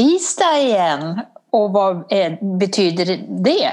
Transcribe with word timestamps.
tisdag 0.00 0.58
igen. 0.58 1.20
Och 1.50 1.72
vad 1.72 2.12
är, 2.12 2.58
betyder 2.58 3.20
det? 3.28 3.72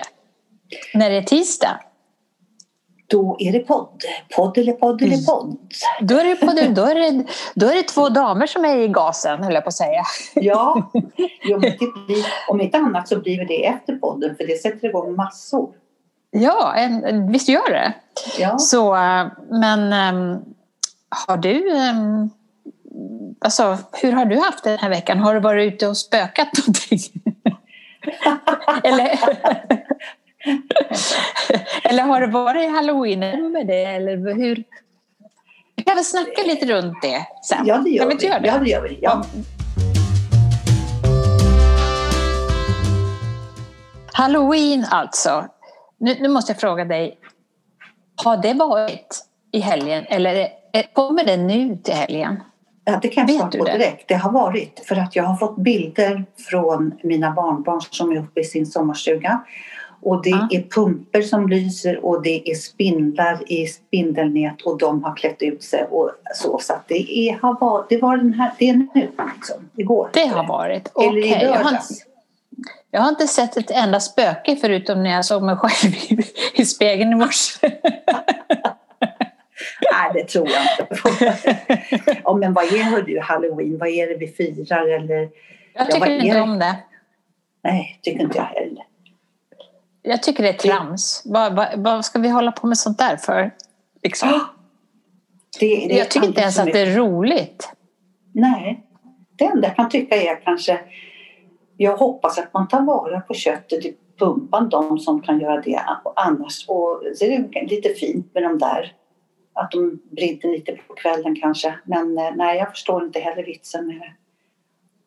När 0.93 1.09
det 1.09 1.17
är 1.17 1.21
tisdag? 1.21 1.79
Då 3.09 3.37
är 3.39 3.51
det 3.51 3.59
podd. 3.59 4.03
Podd 4.35 4.57
eller 4.57 4.73
podd 4.73 5.01
eller 5.01 5.25
podd. 5.25 5.57
Då 6.01 6.15
är 6.17 6.23
det, 6.23 6.35
podd, 6.35 6.75
då 6.75 6.83
är 6.83 6.95
det, 6.95 7.25
då 7.55 7.67
är 7.67 7.75
det 7.75 7.83
två 7.83 8.09
damer 8.09 8.47
som 8.47 8.65
är 8.65 8.77
i 8.77 8.87
gasen, 8.87 9.43
höll 9.43 9.53
jag 9.53 9.63
på 9.63 9.67
att 9.67 9.73
säga. 9.73 10.03
Ja, 10.33 10.91
jo, 11.43 11.59
blir, 11.59 12.25
om 12.49 12.61
inte 12.61 12.77
annat 12.77 13.07
så 13.07 13.19
blir 13.19 13.45
det 13.45 13.65
efter 13.65 13.95
podden 13.95 14.35
för 14.35 14.47
det 14.47 14.61
sätter 14.61 14.87
igång 14.87 15.15
massor. 15.15 15.69
Ja, 16.31 16.73
en, 16.75 17.31
visst 17.31 17.49
gör 17.49 17.71
det. 17.71 17.93
Ja. 18.39 18.57
Så, 18.57 18.95
eh, 18.95 19.27
men 19.49 19.93
äm, 19.93 20.39
har 21.27 21.37
du... 21.37 21.77
Äm, 21.77 22.29
alltså, 23.39 23.77
hur 24.01 24.11
har 24.11 24.25
du 24.25 24.39
haft 24.39 24.63
det 24.63 24.69
den 24.69 24.79
här 24.79 24.89
veckan? 24.89 25.19
Har 25.19 25.33
du 25.33 25.39
varit 25.39 25.73
ute 25.73 25.87
och 25.87 25.97
spökat 25.97 26.47
någonting? 26.57 26.99
Eller, 28.83 29.19
eller 31.83 32.03
har 32.03 32.21
det 32.21 32.27
varit 32.27 32.71
halloween 32.71 33.51
med 33.51 33.67
det? 33.67 33.83
Eller 33.83 34.35
hur? 34.35 34.63
Vi 35.75 35.83
kan 35.83 35.95
väl 35.95 36.05
snacka 36.05 36.43
lite 36.45 36.65
runt 36.65 37.01
det 37.01 37.27
sen? 37.43 37.65
Ja, 37.65 37.77
det 37.77 37.89
gör 37.89 38.07
vi. 38.07 38.15
vi. 38.15 38.27
Det? 38.27 38.41
Ja, 38.43 38.57
det 38.57 38.69
gör 38.69 38.81
vi. 38.81 38.99
Ja. 39.01 39.23
Halloween 44.13 44.85
alltså. 44.89 45.45
Nu, 45.97 46.17
nu 46.19 46.27
måste 46.27 46.51
jag 46.51 46.59
fråga 46.59 46.85
dig. 46.85 47.17
Har 48.23 48.37
det 48.37 48.53
varit 48.53 49.25
i 49.51 49.59
helgen 49.59 50.05
eller 50.07 50.49
kommer 50.93 51.23
det 51.23 51.37
nu 51.37 51.77
till 51.77 51.93
helgen? 51.93 52.43
Det 53.01 53.07
kan 53.07 53.27
jag 53.27 53.37
svara 53.37 53.65
på 53.65 53.77
direkt. 53.77 54.07
Det 54.07 54.13
har 54.15 54.31
varit 54.31 54.81
för 54.85 54.95
att 54.95 55.15
jag 55.15 55.23
har 55.23 55.35
fått 55.35 55.57
bilder 55.57 56.25
från 56.49 56.93
mina 57.03 57.31
barnbarn 57.31 57.81
som 57.81 58.11
är 58.11 58.17
uppe 58.17 58.39
i 58.39 58.43
sin 58.43 58.65
sommarstuga. 58.65 59.41
Och 60.01 60.23
det 60.23 60.29
Ja. 60.29 60.47
är 60.51 60.61
pumper 60.61 61.21
som 61.21 61.49
lyser 61.49 62.05
och 62.05 62.21
det 62.23 62.49
är 62.51 62.55
spindlar 62.55 63.51
i 63.51 63.67
spindelnät 63.67 64.61
och 64.61 64.77
de 64.77 65.03
har 65.03 65.15
klätt 65.15 65.41
ut 65.41 65.63
sig 65.63 65.83
och 65.83 66.11
så. 66.35 66.59
Så 66.61 66.73
att 66.73 66.87
det, 66.87 67.11
är, 67.19 67.33
har 67.41 67.59
varit, 67.59 67.89
det 67.89 67.97
var 67.97 68.17
den 68.17 68.33
här, 68.33 68.51
det 68.59 68.69
är 68.69 68.73
nu 68.73 68.87
liksom, 69.35 69.69
igår. 69.77 70.09
Det 70.13 70.25
har 70.27 70.47
varit. 70.47 70.91
Eller 70.97 71.09
Okej, 71.09 71.29
jag, 71.29 71.49
har 71.49 71.55
inte, 71.57 71.63
lördags. 71.63 72.05
jag 72.91 73.01
har 73.01 73.09
inte 73.09 73.27
sett 73.27 73.57
ett 73.57 73.71
enda 73.71 73.99
spöke 73.99 74.55
förutom 74.55 75.03
när 75.03 75.09
jag 75.09 75.25
såg 75.25 75.43
mig 75.43 75.55
själv 75.55 75.93
i, 75.93 76.17
i 76.61 76.65
spegeln 76.65 77.11
i 77.11 77.15
morse. 77.15 77.71
Nej, 79.91 80.11
det 80.13 80.23
tror 80.27 80.47
jag 80.49 80.61
inte. 80.61 82.19
ja, 82.23 82.33
men 82.35 82.53
vad 82.53 82.63
är 82.65 83.01
du, 83.01 83.19
halloween? 83.19 83.77
Vad 83.77 83.89
är 83.89 84.07
det 84.07 84.15
vi 84.17 84.27
firar? 84.27 84.87
Eller, 84.87 85.15
Jag 85.15 85.29
Ja, 85.73 85.85
tycker 85.85 86.07
är 86.07 86.15
inte 86.19 86.35
det? 86.37 86.41
om 86.41 86.59
det. 86.59 86.75
nej, 87.63 87.99
tycker 88.01 88.19
inte 88.23 88.37
jag 88.37 88.45
heller. 88.45 88.83
Jag 90.01 90.23
tycker 90.23 90.43
det 90.43 90.49
är 90.49 90.53
trams. 90.53 91.21
Vad, 91.25 91.55
vad, 91.55 91.67
vad 91.75 92.05
ska 92.05 92.19
vi 92.19 92.29
hålla 92.29 92.51
på 92.51 92.67
med 92.67 92.77
sånt 92.77 92.97
där 92.97 93.17
för? 93.17 93.51
Liksom? 94.03 94.29
Det, 95.59 95.87
det 95.89 95.95
Jag 95.95 96.09
tycker 96.11 96.27
inte 96.27 96.41
ens 96.41 96.59
att 96.59 96.65
det 96.65 96.79
är 96.81 96.95
roligt. 96.95 97.71
Nej, 98.33 98.83
det 99.35 99.45
enda 99.45 99.67
jag 99.67 99.75
kan 99.75 99.89
tycka 99.89 100.15
är 100.15 100.35
kanske 100.35 100.79
jag 101.77 101.97
hoppas 101.97 102.39
att 102.39 102.53
man 102.53 102.67
tar 102.67 102.81
vara 102.81 103.21
på 103.21 103.33
köttet 103.33 103.85
i 103.85 103.95
pumpan, 104.19 104.69
de 104.69 104.99
som 104.99 105.21
kan 105.21 105.39
göra 105.39 105.61
det 105.61 105.81
annars. 106.15 106.65
Och 106.67 107.01
så 107.15 107.25
är 107.25 107.29
det 107.29 107.75
lite 107.75 107.89
fint 107.89 108.33
med 108.33 108.43
de 108.43 108.59
där, 108.59 108.93
att 109.57 109.71
de 109.71 109.99
brinner 110.11 110.51
lite 110.51 110.71
på 110.87 110.93
kvällen 110.93 111.35
kanske. 111.41 111.79
Men 111.83 112.17
eh, 112.17 112.31
nej, 112.35 112.57
jag 112.57 112.69
förstår 112.71 113.03
inte 113.03 113.19
heller 113.19 113.43
vitsen 113.43 113.87
med 113.87 113.95
det. 113.95 114.13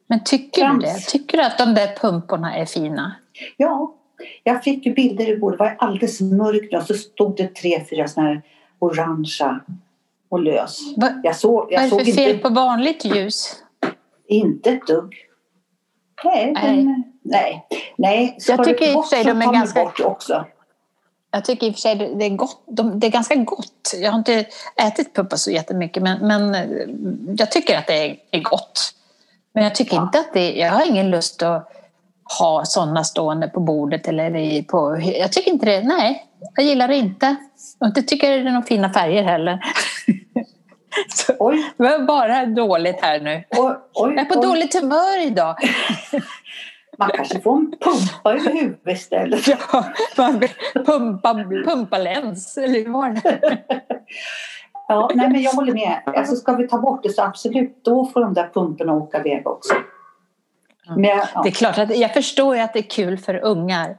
Men 0.07 0.25
tycker 0.25 0.69
du 0.69 0.79
det? 0.79 0.87
Trams. 0.87 1.07
Tycker 1.07 1.39
du 1.39 1.45
att 1.45 1.59
de 1.59 1.75
där 1.75 1.97
pumporna 1.97 2.57
är 2.57 2.67
fina? 2.67 3.15
Ja, 3.57 3.95
jag 4.45 4.65
fick 4.65 4.87
ju 4.87 4.93
bilder 4.95 5.29
igår, 5.33 5.51
det 5.51 5.57
var 5.57 5.77
alldeles 5.79 6.21
mörkt 6.21 6.75
och 6.75 6.83
så 6.83 6.95
stod 6.95 7.37
det 7.37 7.55
tre, 7.55 7.85
fyra 7.91 8.09
sådana 8.09 8.29
här 8.31 8.43
orangea 8.79 9.61
och 10.29 10.41
lös. 10.41 10.81
Va, 10.97 11.09
Jag 11.23 11.37
såg, 11.37 11.55
vad 11.55 11.73
är 11.73 11.89
jag 11.89 11.99
det 11.99 12.05
för 12.05 12.13
fel 12.13 12.31
inte, 12.31 12.43
på 12.43 12.55
vanligt 12.55 13.05
ljus? 13.05 13.63
inte 14.27 14.71
ett 14.71 14.87
dugg. 14.87 15.15
Nej, 16.25 16.53
Nej. 16.53 16.85
men, 16.85 17.03
nej. 17.23 17.67
nej. 17.97 18.37
Ska 18.39 18.53
Jag 18.53 18.65
tycker 18.65 18.93
i 18.93 18.95
och 18.97 19.09
för 19.09 19.17
sig 19.17 19.25
de 19.25 19.43
är 19.43 19.53
ganska- 19.53 19.85
bort 19.85 20.01
också. 20.01 20.45
Jag 21.33 21.45
tycker 21.45 21.67
i 21.67 21.71
och 21.71 21.75
för 21.75 21.81
sig 21.81 21.95
det 21.97 22.25
är, 22.25 22.31
gott, 22.31 22.63
de, 22.67 23.01
det 23.01 23.07
är 23.07 23.11
ganska 23.11 23.35
gott. 23.35 23.95
Jag 24.01 24.11
har 24.11 24.19
inte 24.19 24.45
ätit 24.83 25.15
pumpar 25.15 25.37
så 25.37 25.51
jättemycket 25.51 26.03
men, 26.03 26.27
men 26.27 26.55
eh, 26.55 26.89
jag 27.37 27.51
tycker 27.51 27.79
att 27.79 27.87
det 27.87 28.07
är, 28.11 28.17
är 28.31 28.41
gott. 28.43 28.95
Men 29.55 29.65
jag 29.65 29.75
tycker 29.75 29.97
Ja. 29.97 30.03
inte 30.03 30.19
att 30.21 30.33
det, 30.33 30.53
jag 30.53 30.71
har 30.73 30.87
ingen 30.87 31.11
lust 31.11 31.43
att 31.43 31.73
ha 32.39 32.65
sådana 32.65 33.05
stående 33.05 33.49
på 33.49 33.61
bordet 33.61 34.09
eller 34.09 34.37
i, 34.37 34.63
på, 34.63 35.01
jag 35.19 35.33
tycker 35.33 35.51
inte 35.51 35.67
det, 35.67 35.83
nej, 35.83 36.27
jag 36.57 36.65
gillar 36.67 36.89
det 36.89 36.97
inte. 36.97 37.37
Och 37.81 37.87
inte 37.87 38.03
tycker 38.03 38.31
det 38.31 38.35
är 38.35 38.45
några 38.45 38.63
fina 38.63 38.93
färger 38.93 39.23
heller. 39.23 39.59
så, 41.15 41.33
Oj, 41.39 41.73
det 41.77 41.83
var 41.83 41.99
bara 42.07 42.47
dåligt 42.47 42.99
här 43.03 43.21
nu. 43.21 43.45
oj, 43.51 43.75
oj. 43.95 44.15
Jag 44.17 44.19
är 44.21 44.25
på 44.25 44.41
oj. 44.41 44.47
dåligt 44.47 44.75
humör 44.81 45.27
idag. 45.27 45.57
Man 47.01 47.11
kanske 47.15 47.41
får 47.41 47.57
en 47.57 47.71
pumpa 47.81 48.33
över 48.33 48.51
huvudet 48.61 48.97
istället. 48.97 49.47
Ja, 49.49 49.85
man 50.17 50.41
pumpa, 50.87 51.35
pumpa 51.65 51.99
läns, 51.99 52.59
eller 52.59 52.69
hur 52.85 52.93
var 52.93 53.09
det? 53.11 53.59
Ja, 54.89 55.11
nej, 55.15 55.29
men 55.31 55.43
jag 55.43 55.53
håller 55.53 55.73
med. 55.73 56.01
Alltså, 56.07 56.37
ska 56.37 56.53
vi 56.53 56.69
ta 56.69 56.79
bort 56.79 57.03
det 57.03 57.09
så 57.11 57.23
absolut, 57.23 57.85
då 57.85 58.07
får 58.07 58.21
de 58.21 58.35
där 58.35 58.51
pumporna 58.55 58.93
åka 58.93 59.19
iväg 59.19 59.47
också. 59.47 59.75
Men, 60.97 61.05
jag- 61.05 61.27
ja. 61.35 61.43
Det 61.43 61.49
är 61.49 61.53
klart 61.53 61.79
att 61.79 61.97
jag 61.97 62.15
förstår 62.15 62.57
ju 62.57 62.63
att 62.63 62.73
det 62.73 62.79
är 62.79 62.91
kul 62.91 63.19
för 63.19 63.35
ungar 63.45 63.97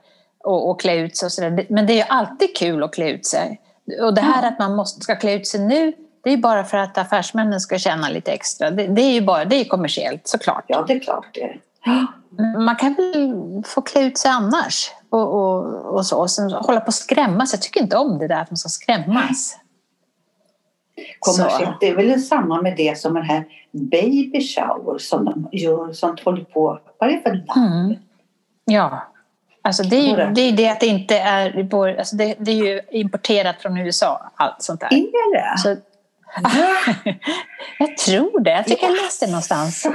att, 0.72 0.80
klä 0.82 0.96
ut 0.96 1.18
sig 1.18 1.26
och 1.26 1.32
sådär. 1.32 1.66
Men 1.70 1.88
det 1.88 1.94
är 1.94 1.98
ju 1.98 2.04
alltid 2.10 2.56
kul 2.58 2.84
att 2.84 2.94
klä 2.94 3.10
ut 3.10 3.26
sig. 3.26 3.62
Och 4.02 4.14
det 4.16 4.22
här 4.22 4.42
Ja. 4.44 4.48
att 4.48 4.60
man 4.60 4.76
måste, 4.76 5.02
ska 5.02 5.16
klä 5.16 5.34
ut 5.34 5.48
sig 5.48 5.60
nu, 5.60 5.94
det 6.24 6.30
är 6.34 6.38
bara 6.38 6.64
för 6.64 6.78
att 6.78 6.98
affärsmännen 6.98 7.60
ska 7.60 7.78
tjäna 7.78 8.10
lite 8.10 8.32
extra. 8.32 8.72
Det, 8.72 8.88
det 8.88 9.02
är 9.02 9.12
ju 9.12 9.22
bara, 9.22 9.46
det 9.46 9.56
är 9.56 9.66
kommersiellt 9.66 10.28
såklart. 10.28 10.64
ja, 10.68 10.84
det 10.88 10.94
är 10.94 11.00
klart 11.00 11.28
det. 11.34 11.58
Man 12.66 12.76
kan 12.76 12.94
väl 12.94 13.64
få 13.66 13.82
klä 13.82 14.02
ut 14.02 14.18
sig 14.18 14.32
annars. 14.32 14.92
Och, 15.10 15.34
och, 15.34 15.96
och 15.96 16.06
så. 16.06 16.28
Sen 16.28 16.52
hålla 16.52 16.80
på 16.80 16.88
och 16.88 16.94
skrämmas. 16.94 17.54
Jag 17.54 17.62
tycker 17.62 17.82
inte 17.82 17.98
om 17.98 18.20
det 18.20 18.28
där 18.28 18.42
att 18.42 18.52
man 18.52 18.58
ska 18.58 18.70
skrämmas. 18.70 19.58
Kommersiellt. 21.20 21.78
Det 21.80 21.88
är 21.88 21.96
väl 21.96 22.22
samma 22.22 22.62
med 22.62 22.78
det 22.78 22.98
som 22.98 23.14
den 23.14 23.24
här 23.24 23.46
baby 23.72 24.48
shower 24.48 24.98
som 24.98 25.26
de 25.26 25.50
gör, 25.52 25.94
som 25.94 26.18
håller 26.26 26.44
på. 26.44 26.80
Vad 27.00 27.10
är 27.10 27.14
det 27.14 27.22
för? 27.22 27.60
Mm. 27.60 27.96
Ja. 28.66 29.08
Alltså 29.62 29.84
det 29.84 29.96
är 29.96 30.28
ju 30.28 30.34
det, 30.34 30.42
är 30.42 30.52
det 30.52 30.70
att 30.70 30.80
det 30.80 30.86
inte 30.86 31.20
är, 31.20 31.76
alltså 32.00 32.16
det, 32.16 32.36
det 32.40 32.52
är 32.52 32.56
ju 32.56 32.82
importerat 32.92 33.62
från 33.62 33.78
USA, 33.78 34.32
allt 34.36 34.62
sånt 34.64 34.80
där. 34.80 34.94
Är 34.94 35.34
det? 35.34 35.58
Så, 35.58 35.76
jag 37.80 37.98
tror 37.98 38.40
det. 38.44 38.52
Jag 38.52 38.66
tycker 38.66 38.86
jag 38.88 38.96
läste 38.96 39.26
det 39.26 39.32
någonstans. 39.32 39.88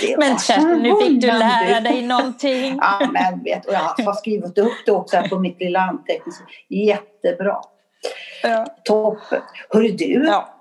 Det 0.00 0.16
Men 0.18 0.38
Kerstin, 0.38 0.78
nu 0.82 0.92
fick 1.02 1.20
du 1.20 1.26
lära 1.26 1.80
dig 1.80 2.02
någonting. 2.06 2.78
Ja, 2.80 3.08
men 3.12 3.42
vet, 3.44 3.66
och 3.66 3.72
jag 3.74 4.04
har 4.04 4.12
skrivit 4.14 4.58
upp 4.58 4.72
det 4.86 4.92
också 4.92 5.22
på 5.30 5.38
mitt 5.38 5.60
lilla 5.60 5.80
anteckning. 5.80 6.34
Jättebra. 6.68 7.56
Ja. 8.42 8.66
Toppen. 8.84 9.40
Hörru 9.70 9.88
du, 9.88 10.24
Ja. 10.26 10.56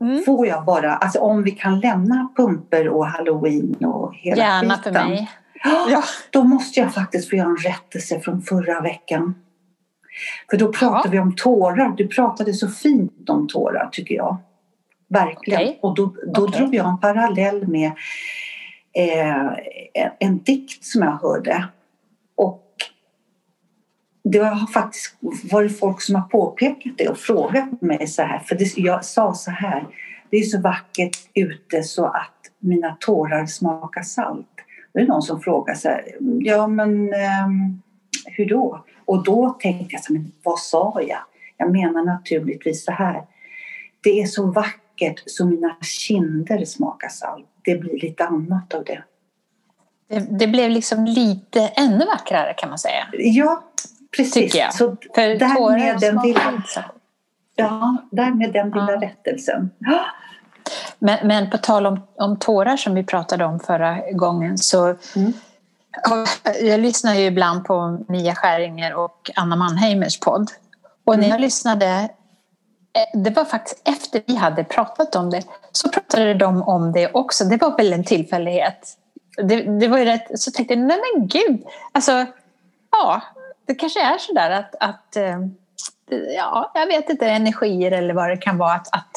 Mm. 0.00 0.24
får 0.24 0.46
jag 0.46 0.64
bara, 0.64 0.94
alltså 0.96 1.18
om 1.18 1.42
vi 1.42 1.50
kan 1.50 1.80
lämna 1.80 2.28
pumper 2.36 2.88
och 2.88 3.06
halloween 3.06 3.76
och 3.84 4.14
hela 4.14 4.42
Gärna 4.42 4.76
för 4.76 4.90
skiten. 4.90 5.10
mig. 5.10 5.30
Ja. 5.90 6.02
Då 6.30 6.42
måste 6.44 6.80
jag 6.80 6.94
faktiskt 6.94 7.30
få 7.30 7.36
göra 7.36 7.48
en 7.48 7.56
rättelse 7.56 8.20
från 8.20 8.42
förra 8.42 8.80
veckan. 8.80 9.34
För 10.50 10.56
då 10.56 10.72
pratade 10.72 11.02
Ja. 11.04 11.10
vi 11.10 11.18
om 11.18 11.36
tårar. 11.36 11.88
Du 11.96 12.08
pratade 12.08 12.52
så 12.52 12.68
fint 12.68 13.30
om 13.30 13.48
tårar 13.48 13.88
tycker 13.92 14.14
jag. 14.14 14.36
Verkligen. 15.08 15.60
Okej. 15.60 15.78
Och 15.82 15.94
då, 15.94 16.14
då 16.34 16.44
Okej. 16.44 16.60
drog 16.60 16.74
jag 16.74 16.88
en 16.88 16.98
parallell 16.98 17.68
med 17.68 17.92
eh, 18.92 19.46
en, 20.18 20.38
dikt 20.38 20.84
som 20.84 21.02
jag 21.02 21.12
hörde. 21.12 21.68
Och 22.36 22.64
det 24.24 24.38
har 24.38 24.66
faktiskt 24.66 25.16
varit 25.50 25.78
folk 25.78 26.00
som 26.02 26.14
har 26.14 26.22
påpekat 26.22 26.92
det 26.98 27.08
och 27.08 27.18
frågat 27.18 27.82
mig 27.82 28.06
så 28.06 28.22
här. 28.22 28.38
För 28.38 28.54
det, 28.54 28.76
jag 28.76 29.04
sa 29.04 29.34
så 29.34 29.50
här. 29.50 29.86
Det 30.30 30.36
är 30.36 30.42
så 30.42 30.60
vackert 30.60 31.16
ute 31.34 31.82
så 31.82 32.06
att 32.06 32.34
mina 32.58 32.96
tårar 33.00 33.46
smakar 33.46 34.02
salt. 34.02 34.46
Det 34.92 35.00
är 35.00 35.06
någon 35.06 35.22
som 35.22 35.40
frågar 35.40 35.74
så 35.74 35.88
här. 35.88 36.04
Ja 36.40 36.66
men 36.66 37.14
ehm, 37.14 37.82
hur 38.26 38.46
då? 38.48 38.84
Och 39.08 39.24
då 39.24 39.50
tänkte 39.60 39.86
jag 39.90 40.04
så 40.04 40.12
men 40.12 40.32
vad 40.42 40.58
sa 40.58 41.00
jag? 41.02 41.18
Jag 41.56 41.72
menar 41.72 42.04
naturligtvis 42.04 42.84
så 42.84 42.92
här. 42.92 43.22
Det 44.00 44.20
är 44.20 44.26
så 44.26 44.46
vackert 44.46 45.22
så 45.26 45.46
mina 45.46 45.76
kinder 45.80 46.64
smakar 46.64 47.08
salt. 47.08 47.46
Det 47.64 47.74
blir 47.74 48.00
lite 48.00 48.24
annat 48.24 48.74
av 48.74 48.84
det. 48.84 49.04
Det, 50.08 50.38
det 50.38 50.46
blev 50.46 50.70
liksom 50.70 51.04
lite 51.04 51.68
ännu 51.68 52.04
vackrare 52.06 52.54
kan 52.54 52.68
man 52.68 52.78
säga. 52.78 53.06
Ja, 53.12 53.64
precis. 54.16 54.34
Tycker 54.34 54.58
jag. 54.58 54.74
Så 54.74 54.96
För 55.14 55.22
där 55.22 55.54
tårar 55.54 55.78
med 55.78 56.00
den 56.00 56.22
lilla, 56.22 56.62
ja, 57.54 57.96
där 58.10 58.30
med 58.30 58.52
den 58.52 58.70
lilla 58.70 58.92
Ja. 58.92 59.00
rättelsen. 59.00 59.70
Men, 60.98 61.26
men 61.26 61.50
på 61.50 61.58
tal 61.58 61.86
om, 61.86 62.00
om 62.16 62.38
tårar 62.38 62.76
som 62.76 62.94
vi 62.94 63.04
pratade 63.04 63.44
om 63.44 63.60
förra 63.60 64.10
gången 64.12 64.58
så 64.58 64.84
mm. 65.16 65.32
Jag 66.60 66.80
lyssnar 66.80 67.14
ju 67.14 67.24
ibland 67.24 67.64
på 67.64 68.04
Mia 68.08 68.34
Skäringer 68.34 68.94
och 68.94 69.30
Anna 69.36 69.56
Mannheimers 69.56 70.20
podd. 70.20 70.50
Och 71.04 71.14
när 71.16 71.24
mm. 71.24 71.30
jag 71.30 71.40
lyssnade, 71.40 71.86
eh, 71.86 73.20
det 73.20 73.30
var 73.30 73.44
faktiskt 73.44 73.88
efter 73.88 74.22
vi 74.26 74.36
hade 74.36 74.64
pratat 74.64 75.16
om 75.16 75.30
det, 75.30 75.42
så 75.72 75.88
pratade 75.88 76.34
de 76.34 76.62
om 76.62 76.92
det 76.92 77.10
också. 77.12 77.44
Det 77.44 77.56
var 77.56 77.76
väl 77.76 77.92
en 77.92 78.04
tillfällighet. 78.04 78.88
Det, 79.42 79.62
det 79.80 79.88
var 79.88 79.98
ju 79.98 80.04
rätt, 80.04 80.40
så 80.40 80.50
tänkte 80.50 80.74
jag, 80.74 80.82
nej 80.82 80.98
men 81.14 81.28
gud, 81.28 81.64
alltså 81.92 82.26
ja, 82.90 83.22
det 83.66 83.74
kanske 83.74 84.02
är 84.02 84.18
så 84.18 84.32
där 84.32 84.50
att, 84.50 84.74
att 84.80 85.16
eh, 85.16 85.38
ja, 86.36 86.70
jag 86.74 86.86
vet 86.86 87.10
inte, 87.10 87.26
energier 87.26 87.92
eller 87.92 88.14
vad 88.14 88.30
det 88.30 88.36
kan 88.36 88.58
vara. 88.58 88.72
Att, 88.72 88.88
att, 88.92 89.16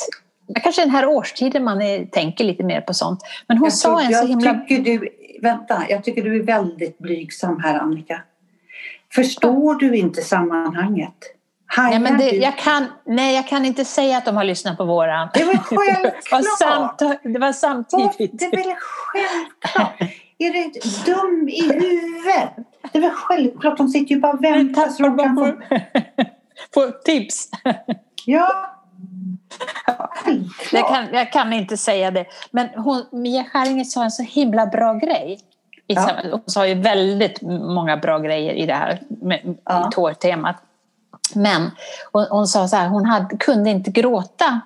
kanske 0.63 0.81
den 0.81 0.89
här 0.89 1.06
årstiden 1.06 1.63
man 1.63 1.81
är, 1.81 2.06
tänker 2.06 2.44
lite 2.44 2.63
mer 2.63 2.81
på 2.81 2.94
sånt. 2.94 3.19
Men 3.48 3.57
hon 3.57 3.65
jag 3.65 3.74
sa 3.74 3.89
tror, 3.89 4.01
en 4.01 4.13
så 4.13 4.27
himla... 4.27 4.53
Tycker 4.53 4.83
du, 4.83 5.09
vänta, 5.42 5.83
jag 5.89 6.03
tycker 6.03 6.24
du 6.24 6.39
är 6.39 6.44
väldigt 6.44 6.98
blygsam 6.98 7.59
här 7.63 7.80
Annika. 7.80 8.21
Förstår 9.13 9.75
du 9.75 9.95
inte 9.98 10.21
sammanhanget? 10.21 11.15
Nej, 11.77 12.00
men 12.00 12.18
det, 12.18 12.30
jag 12.30 12.57
kan, 12.57 12.86
nej, 13.06 13.36
jag 13.36 13.48
kan 13.48 13.65
inte 13.65 13.86
säga 13.86 14.18
att 14.18 14.25
de 14.25 14.36
har 14.36 14.44
lyssnat 14.44 14.77
på 14.77 14.86
våran. 14.86 15.30
Det 15.33 15.44
var 15.44 15.53
självklart! 15.53 16.19
det, 16.30 16.36
var 16.36 16.57
samt, 16.57 17.24
det 17.24 17.39
var 17.39 17.51
samtidigt. 17.51 18.39
Det 18.39 18.45
är 18.45 18.51
väl 18.51 18.75
självklart! 18.80 20.01
Är 20.38 20.54
du 20.54 20.71
dum 21.06 21.50
i 21.50 21.62
huvudet? 21.62 22.50
Det 22.92 22.97
är 22.97 23.01
väl 23.01 23.12
självklart, 23.12 23.77
de 23.77 23.88
sitter 23.88 24.15
ju 24.15 24.21
bara 24.21 24.33
och 24.33 24.44
väntar 24.44 24.88
så 24.88 25.04
de 25.04 25.18
kan 25.18 25.36
få... 25.36 25.54
få 26.74 26.92
tips. 26.92 27.50
Ja. 28.25 28.77
Jag 30.71 30.88
kan, 30.88 31.07
jag 31.13 31.31
kan 31.31 31.53
inte 31.53 31.77
säga 31.77 32.12
det. 32.12 32.25
Men 32.51 32.69
hon, 32.75 33.06
Mia 33.12 33.44
Skäringer 33.44 33.83
sa 33.83 34.03
en 34.03 34.12
så 34.12 34.24
himla 34.24 34.65
bra 34.65 34.94
grej. 34.94 35.39
Ja. 35.88 36.09
Hon 36.31 36.42
sa 36.45 36.68
ju 36.68 36.74
väldigt 36.74 37.42
många 37.42 37.98
bra 37.98 38.19
grejer 38.19 38.53
i 38.53 38.65
det 38.65 38.74
här 38.74 39.01
med, 39.07 39.56
ja. 39.65 39.89
tårtemat. 39.94 40.56
Men 41.36 41.71
hon, 42.12 42.25
hon, 42.30 42.48
sa 42.48 42.68
så 42.68 42.75
här, 42.75 42.88
hon 42.88 43.06
hade, 43.06 43.38
kunde 43.38 43.69
inte 43.69 43.92
gråta 43.92 44.62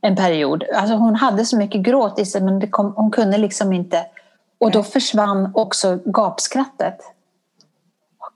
en 0.00 0.16
period. 0.16 0.64
Alltså 0.74 0.94
hon 0.94 1.16
hade 1.16 1.44
så 1.44 1.56
mycket 1.56 1.80
gråt 1.80 2.18
i 2.18 2.24
sig 2.24 2.40
men 2.40 2.58
det 2.58 2.66
kom, 2.66 2.92
hon 2.96 3.10
kunde 3.10 3.38
liksom 3.38 3.72
inte. 3.72 4.06
Och 4.60 4.70
då 4.70 4.82
försvann 4.82 5.52
också 5.54 5.98
gapskrattet. 6.04 6.98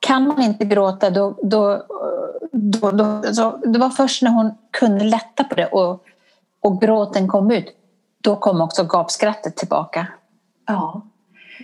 Kan 0.00 0.26
man 0.26 0.42
inte 0.42 0.64
gråta 0.64 1.10
då, 1.10 1.34
då, 1.42 1.82
då, 2.56 2.90
då 2.90 3.04
alltså, 3.04 3.60
det 3.64 3.78
var 3.78 3.90
först 3.90 4.22
när 4.22 4.30
hon 4.30 4.54
kunde 4.70 5.04
lätta 5.04 5.44
på 5.44 5.54
det 5.54 5.66
och, 5.66 6.04
och 6.60 6.80
gråten 6.80 7.28
kom 7.28 7.50
ut. 7.50 7.76
Då 8.20 8.36
kom 8.36 8.60
också 8.60 8.84
gapskrattet 8.84 9.56
tillbaka. 9.56 10.06
Ja. 10.66 11.02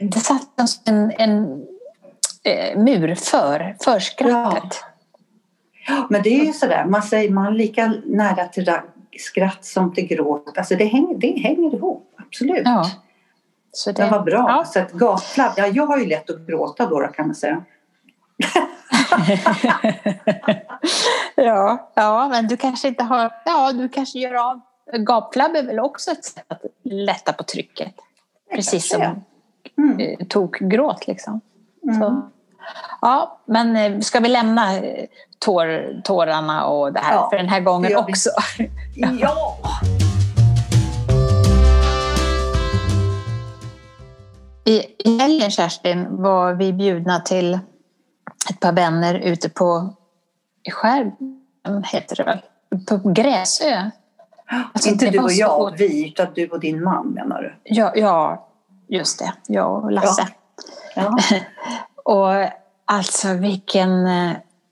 Det 0.00 0.20
satt 0.20 0.88
en, 0.88 1.12
en, 1.18 1.66
eh, 2.44 2.78
mur 2.78 3.14
för, 3.14 3.76
för 3.80 3.98
skrattet. 3.98 4.84
Ja. 5.88 6.06
Men 6.10 6.22
det 6.22 6.40
är 6.40 6.44
ju 6.44 6.52
sådär, 6.52 6.84
man 6.84 7.02
säger 7.02 7.30
man 7.30 7.56
lika 7.56 7.94
nära 8.04 8.48
till 8.48 8.72
skratt 9.18 9.64
som 9.64 9.94
till 9.94 10.06
gråt. 10.06 10.58
Alltså 10.58 10.76
det 10.76 10.84
hänger, 10.84 11.14
det 11.18 11.40
hänger 11.40 11.74
ihop, 11.74 12.14
absolut. 12.18 12.62
Ja. 12.64 12.90
Så 13.72 13.92
det, 13.92 14.02
det 14.02 14.10
var 14.10 14.22
bra. 14.22 14.46
Ja. 14.48 14.64
Så 14.64 14.78
att 14.78 14.92
gatflabb, 14.92 15.52
ja, 15.56 15.66
jag 15.66 15.86
har 15.86 15.98
ju 15.98 16.06
lätt 16.06 16.30
att 16.30 16.46
gråta 16.46 16.86
då, 16.86 17.00
då 17.00 17.08
kan 17.08 17.26
man 17.26 17.34
säga. 17.34 17.64
ja, 21.34 21.90
ja, 21.94 22.28
men 22.28 22.48
du 22.48 22.56
kanske 22.56 22.88
inte 22.88 23.04
har... 23.04 23.32
Ja, 23.44 23.72
du 23.72 23.88
kanske 23.88 24.18
gör 24.18 24.34
av... 24.34 24.60
Gapflabb 25.06 25.56
är 25.56 25.62
väl 25.62 25.80
också 25.80 26.10
ett 26.10 26.24
sätt 26.24 26.44
att 26.48 26.62
lätta 26.84 27.32
på 27.32 27.42
trycket. 27.42 27.94
Precis 28.54 28.88
som 28.88 29.24
mm. 29.78 30.00
Eh, 30.00 30.26
tokgråt 30.26 31.06
liksom. 31.06 31.40
Mm. 31.82 32.22
Ja, 33.00 33.40
men 33.46 33.76
eh, 33.76 34.00
ska 34.00 34.20
vi 34.20 34.28
lämna 34.28 34.76
eh, 34.76 35.06
tår, 35.38 36.00
tårarna 36.02 36.66
och 36.66 36.92
det 36.92 37.00
här 37.00 37.14
ja, 37.14 37.30
för 37.30 37.36
den 37.36 37.48
här 37.48 37.60
gången 37.60 37.96
också? 37.96 38.30
ja! 39.20 39.56
I 44.64 44.82
helgen, 45.18 45.50
Kerstin, 45.50 46.22
var 46.22 46.54
vi 46.54 46.72
bjudna 46.72 47.20
till 47.20 47.58
ett 48.50 48.60
par 48.60 48.72
vänner 48.72 49.14
ute 49.14 49.48
på 49.48 49.94
Skärgården, 50.70 51.84
heter 51.84 52.16
det 52.16 52.24
väl? 52.24 52.38
På 52.88 53.10
Gräsö. 53.10 53.90
Alltså, 54.72 54.90
inte 54.90 55.10
du 55.10 55.18
och 55.18 55.32
jag, 55.32 55.50
så... 55.50 55.74
vi, 55.78 56.08
utan 56.08 56.26
du 56.34 56.48
och 56.48 56.60
din 56.60 56.84
man 56.84 57.08
menar 57.08 57.42
du? 57.42 57.54
Ja, 57.64 57.92
ja 57.96 58.48
just 58.88 59.18
det. 59.18 59.32
Jag 59.46 59.84
och 59.84 59.92
Lasse. 59.92 60.28
Ja. 60.96 61.18
Ja. 61.30 61.40
och 62.12 62.50
alltså 62.84 63.34
vilken, 63.34 63.90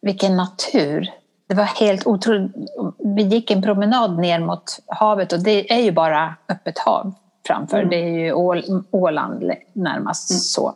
vilken 0.03 0.37
natur. 0.37 1.11
Det 1.49 1.55
var 1.55 1.65
helt 1.65 2.07
otroligt. 2.07 2.53
Vi 2.99 3.23
gick 3.23 3.51
en 3.51 3.63
promenad 3.63 4.19
ner 4.19 4.41
mot 4.41 4.79
havet 4.87 5.33
och 5.33 5.41
det 5.43 5.73
är 5.73 5.81
ju 5.81 5.93
bara 5.93 6.35
öppet 6.49 6.79
hav 6.79 7.15
framför. 7.47 7.77
Mm. 7.77 7.91
Det 7.91 7.97
är 7.97 8.09
ju 8.09 8.33
Ål, 8.33 8.85
Åland 8.91 9.53
närmast 9.73 10.31
mm. 10.31 10.41
så. 10.41 10.75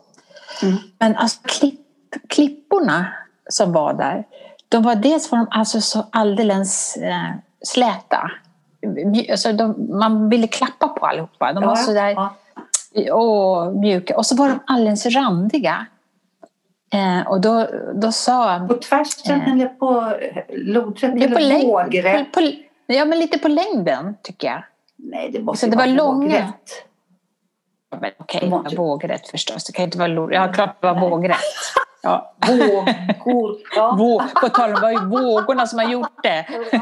Mm. 0.63 0.77
Men 0.99 1.15
alltså 1.15 1.39
klipp, 1.43 1.79
klipporna 2.29 3.05
som 3.49 3.73
var 3.73 3.93
där, 3.93 4.23
de 4.69 4.83
var 4.83 4.95
dels 4.95 5.31
var 5.31 5.39
de 5.39 5.47
alltså 5.51 5.81
så 5.81 6.05
alldeles 6.11 6.97
eh, 6.97 7.31
släta. 7.63 8.31
Alltså 9.31 9.53
de, 9.53 9.87
man 9.99 10.29
ville 10.29 10.47
klappa 10.47 10.87
på 10.87 11.05
allihopa. 11.05 11.53
De 11.53 11.63
ja, 11.63 11.69
var 11.69 11.75
så 11.75 11.93
där 11.93 12.09
ja. 12.09 12.35
åh, 13.11 13.71
mjuka. 13.71 14.17
Och 14.17 14.25
så 14.25 14.35
var 14.35 14.49
de 14.49 14.59
alldeles 14.67 15.05
randiga. 15.05 15.85
Eh, 16.93 17.27
och 17.27 17.41
då, 17.41 17.67
då 17.95 18.11
sa... 18.11 18.65
På 18.67 18.73
tvärsen 18.73 19.41
eh, 19.41 19.51
eller 19.51 19.67
på 19.67 20.13
lodrätt 20.49 21.15
eller 21.15 21.61
på 21.61 21.67
vågrätt? 21.67 22.31
På, 22.31 22.41
på, 22.41 22.51
ja, 22.85 23.05
men 23.05 23.19
lite 23.19 23.39
på 23.39 23.47
längden 23.47 24.15
tycker 24.21 24.47
jag. 24.47 24.63
Nej, 24.95 25.29
det 25.31 25.41
måste 25.41 25.65
så 25.65 25.71
det 25.71 25.77
var 25.77 25.87
långa. 25.87 26.25
Vågrätt. 26.25 26.85
Men 28.01 28.11
okej, 28.19 28.53
okay, 28.53 28.75
vågrätt 28.75 29.27
förstås. 29.27 29.63
Det 29.63 29.73
kan 29.73 29.85
inte 29.85 29.97
vara 29.97 30.07
lodrätt. 30.07 30.35
Ja, 30.35 30.53
klart 30.53 30.81
det 30.81 30.87
var 30.87 31.09
vågrätt. 31.09 31.37
Ja. 32.05 32.35
Vågor. 32.47 33.57
Ja. 33.75 33.95
Vå, 33.97 34.23
på 34.41 34.49
tal 34.49 34.69
om, 34.69 34.75
det 34.75 34.81
var 34.81 34.91
ju 34.91 35.05
vågorna 35.05 35.67
som 35.67 35.79
har 35.79 35.89
gjort 35.89 36.23
det. 36.23 36.45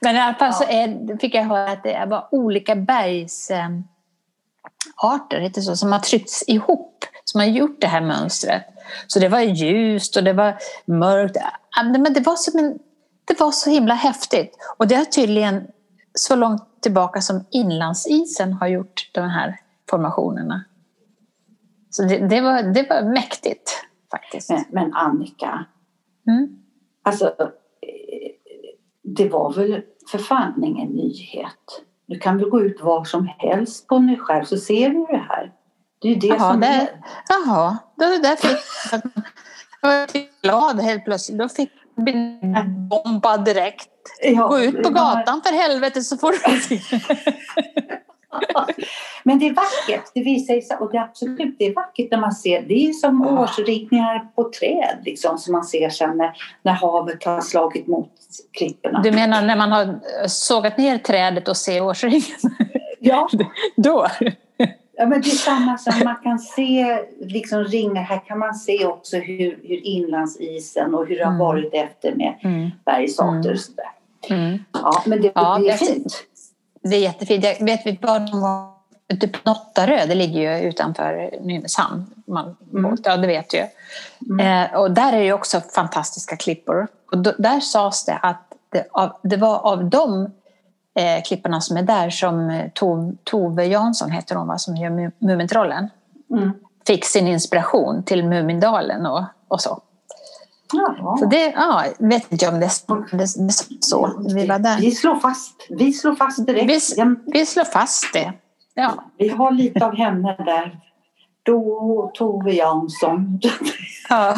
Men 0.00 0.16
i 0.16 0.20
alla 0.20 0.34
fall 0.34 0.52
så 0.52 0.64
är, 0.64 1.18
fick 1.18 1.34
jag 1.34 1.42
höra 1.42 1.72
att 1.72 1.82
det 1.82 2.06
var 2.08 2.28
olika 2.30 2.74
bergsarter 2.74 3.86
heter 5.40 5.60
så, 5.60 5.76
som 5.76 5.92
har 5.92 5.98
tryckts 5.98 6.44
ihop, 6.46 7.04
som 7.24 7.40
har 7.40 7.48
gjort 7.48 7.80
det 7.80 7.86
här 7.86 8.00
mönstret. 8.00 8.62
Så 9.06 9.18
det 9.18 9.28
var 9.28 9.40
ljust 9.40 10.16
och 10.16 10.24
det 10.24 10.32
var 10.32 10.56
mörkt. 10.84 11.36
Men 11.84 12.12
det 12.12 12.20
var, 12.20 12.36
som 12.36 12.58
en, 12.58 12.78
det 13.24 13.40
var 13.40 13.50
så 13.50 13.70
himla 13.70 13.94
häftigt. 13.94 14.56
Och 14.76 14.86
det 14.88 14.94
har 14.94 15.04
tydligen 15.04 15.66
så 16.14 16.36
långt 16.36 16.62
tillbaka 16.86 17.20
som 17.20 17.44
inlandsisen 17.50 18.52
har 18.52 18.66
gjort 18.66 19.10
de 19.14 19.20
här 19.20 19.60
formationerna. 19.90 20.64
Så 21.90 22.02
det, 22.02 22.18
det, 22.18 22.40
var, 22.40 22.62
det 22.62 22.86
var 22.90 23.02
mäktigt 23.02 23.86
faktiskt. 24.10 24.50
Men, 24.50 24.64
men 24.70 24.94
Annika, 24.94 25.64
mm? 26.26 26.58
alltså 27.02 27.34
det 29.02 29.28
var 29.28 29.52
väl 29.52 29.82
för 30.10 30.18
fan 30.18 30.64
ingen 30.64 30.88
nyhet. 30.88 31.84
Du 32.06 32.18
kan 32.18 32.38
väl 32.38 32.48
gå 32.48 32.60
ut 32.60 32.80
var 32.80 33.04
som 33.04 33.28
helst 33.38 33.86
på 33.86 33.98
dig 33.98 34.18
själv 34.18 34.44
så 34.44 34.56
ser 34.56 34.88
du 34.88 35.06
det 35.10 35.26
här. 35.28 35.52
Det 35.98 36.08
är 36.08 36.12
ju 36.12 36.18
det 36.18 36.26
jaha, 36.26 36.52
som 36.52 36.60
det, 36.60 36.66
är. 36.66 37.02
Jaha, 37.28 37.78
det 37.96 38.18
där 38.18 38.36
fick 38.36 38.56
jag 39.80 39.88
var 39.88 40.08
glad 40.42 40.80
helt 40.80 41.04
plötsligt. 41.04 41.38
Då 41.38 41.48
fick 41.48 41.70
bli 41.96 42.40
bombad 42.90 43.44
direkt. 43.44 43.88
Ja, 44.22 44.48
Gå 44.48 44.60
ut 44.60 44.82
på 44.82 44.90
gatan 44.90 45.42
för 45.46 45.54
helvete 45.54 46.02
så 46.02 46.16
får 46.16 46.32
du 46.32 46.60
se. 46.60 46.80
Men 49.22 49.38
det 49.38 49.48
är 49.48 49.54
vackert, 49.54 50.10
det 50.14 50.20
visar 50.20 50.60
sig, 50.60 50.76
och 50.80 50.92
det 50.92 50.98
är 50.98 51.02
absolut 51.02 51.56
det 51.58 51.66
är 51.66 51.74
vackert 51.74 52.10
när 52.10 52.18
man 52.18 52.32
ser, 52.32 52.62
det 52.62 52.88
är 52.88 52.92
som 52.92 53.26
årsritningar 53.26 54.18
på 54.34 54.50
träd 54.50 54.98
liksom 55.04 55.38
som 55.38 55.52
man 55.52 55.64
ser 55.64 55.90
sen 55.90 56.16
när, 56.16 56.32
när 56.62 56.72
havet 56.72 57.24
har 57.24 57.40
slagit 57.40 57.86
mot 57.86 58.12
klipporna. 58.58 59.00
Du 59.02 59.12
menar 59.12 59.42
när 59.42 59.56
man 59.56 59.72
har 59.72 60.00
sågat 60.28 60.78
ner 60.78 60.98
trädet 60.98 61.48
och 61.48 61.56
ser 61.56 61.80
årsringen? 61.80 62.22
Ja. 62.98 63.28
Då? 63.76 64.06
Ja, 64.98 65.06
men 65.06 65.20
det 65.20 65.28
är 65.28 65.36
samma 65.36 65.78
som 65.78 65.92
man 66.04 66.16
kan 66.22 66.38
se 66.38 66.98
liksom 67.20 67.64
ringar. 67.64 68.02
Här 68.02 68.26
kan 68.26 68.38
man 68.38 68.54
se 68.54 68.86
också 68.86 69.16
hur, 69.16 69.58
hur 69.62 69.86
inlandsisen 69.86 70.94
och 70.94 71.06
hur 71.06 71.16
det 71.16 71.24
har 71.24 71.32
mm. 71.32 71.38
varit 71.38 71.74
efter 71.74 72.14
med 72.14 72.34
mm. 72.42 72.70
bergsarter 72.84 73.52
och 73.52 73.60
sådär. 73.60 73.90
Mm. 74.30 74.58
Ja, 74.72 75.02
men 75.06 75.22
det, 75.22 75.32
ja, 75.34 75.58
det 75.58 75.70
är 75.70 75.76
fint. 75.76 76.24
Det 76.82 76.96
är 76.96 77.00
jättefint. 77.00 77.44
Jag 77.44 77.64
vet 77.64 77.86
vi 77.86 77.98
var 78.02 78.20
någon 78.20 78.40
gång 78.40 78.76
ute 79.08 79.28
på 79.28 79.38
Nottarö, 79.44 80.06
det 80.06 80.14
ligger 80.14 80.60
ju 80.60 80.68
utanför 80.68 81.30
Nynäshamn. 81.40 82.06
Man, 82.26 82.56
mm. 82.72 82.96
Ja, 83.04 83.16
det 83.16 83.26
vet 83.26 83.54
ju. 83.54 83.64
Mm. 84.30 84.70
Eh, 84.70 84.78
och 84.78 84.90
där 84.90 85.12
är 85.12 85.22
det 85.22 85.32
också 85.32 85.60
fantastiska 85.60 86.36
klippor. 86.36 86.86
Och 87.12 87.18
då, 87.18 87.32
där 87.38 87.60
sades 87.60 88.04
det 88.04 88.18
att 88.22 88.52
det, 88.70 88.86
av, 88.92 89.16
det 89.22 89.36
var 89.36 89.58
av 89.58 89.90
de 89.90 90.30
eh, 90.96 91.22
klipparna 91.22 91.60
som 91.60 91.76
är 91.76 91.82
där 91.82 92.10
som 92.10 92.62
Tove, 92.74 93.12
Tove 93.24 93.66
Jansson 93.66 94.10
heter 94.10 94.34
hon 94.34 94.48
va, 94.48 94.58
som 94.58 94.76
gör 94.76 95.12
Mumintrollen. 95.18 95.90
Mm. 96.30 96.52
Fick 96.86 97.04
sin 97.04 97.26
inspiration 97.26 98.02
till 98.02 98.24
Mumindalen 98.24 99.06
och, 99.06 99.24
och 99.48 99.60
så. 99.60 99.82
Ja. 100.72 101.16
Så 101.20 101.26
det, 101.26 101.52
ja, 101.56 101.84
vet 101.98 102.32
inte 102.32 102.48
om 102.48 102.60
det, 102.60 102.70
det, 103.10 103.18
det 103.18 103.52
så. 103.80 104.22
Vi 104.34 104.46
var 104.46 104.58
där. 104.58 104.78
Vi 104.80 104.90
slår 104.90 105.16
fast, 105.16 105.66
vi 105.70 105.92
slår 105.92 106.14
fast 106.14 106.46
direkt. 106.46 106.98
Vi, 106.98 107.16
vi 107.26 107.46
slår 107.46 107.64
fast 107.64 108.12
det. 108.12 108.32
Ja. 108.74 109.04
Vi 109.18 109.28
har 109.28 109.50
lite 109.50 109.86
av 109.86 109.96
henne 109.96 110.36
där. 110.38 110.80
Då 111.42 112.10
Tove 112.14 112.52
Jansson. 112.52 113.40
Ja. 114.08 114.36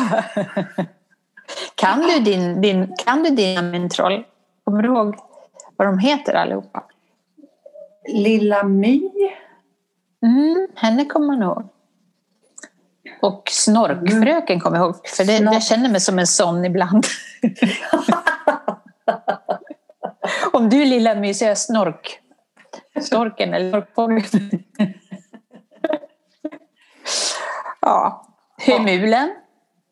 Kan 1.74 2.00
du 2.00 2.18
din, 2.18 2.60
din, 2.60 2.94
kan 3.04 3.22
du 3.22 3.30
dina 3.30 3.62
myntroll? 3.62 4.24
Kommer 4.64 4.82
du 4.82 4.88
ihåg 4.88 5.16
vad 5.78 5.88
de 5.88 5.98
heter 5.98 6.34
allihopa? 6.34 6.84
Lilla 8.08 8.62
My. 8.62 9.10
Mm, 10.22 10.68
henne 10.74 11.04
kommer 11.04 11.26
man 11.26 11.42
ihåg. 11.42 11.68
Och 13.22 13.42
Snorkfröken 13.50 14.60
kommer 14.60 14.76
jag 14.76 14.86
ihåg, 14.86 15.08
för 15.08 15.24
det, 15.24 15.38
jag 15.38 15.62
känner 15.62 15.90
mig 15.90 16.00
som 16.00 16.18
en 16.18 16.26
sån 16.26 16.64
ibland. 16.64 17.06
Om 20.52 20.68
du 20.68 20.82
är 20.82 20.86
Lilla 20.86 21.14
My 21.14 21.34
så 21.34 21.44
är 21.44 21.48
jag 21.48 21.58
Snork. 21.58 22.20
Storken 23.00 23.54
eller 23.54 23.70
Snorkfågeln. 23.70 24.22
ja. 27.80 28.26
Hemulen. 28.58 29.30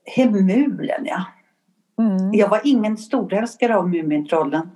Hemulen, 0.04 1.06
ja. 1.06 1.24
Mm. 1.98 2.34
Jag 2.34 2.48
var 2.48 2.60
ingen 2.64 2.96
storälskare 2.96 3.76
av 3.76 3.88
Mumintrollen. 3.88 4.70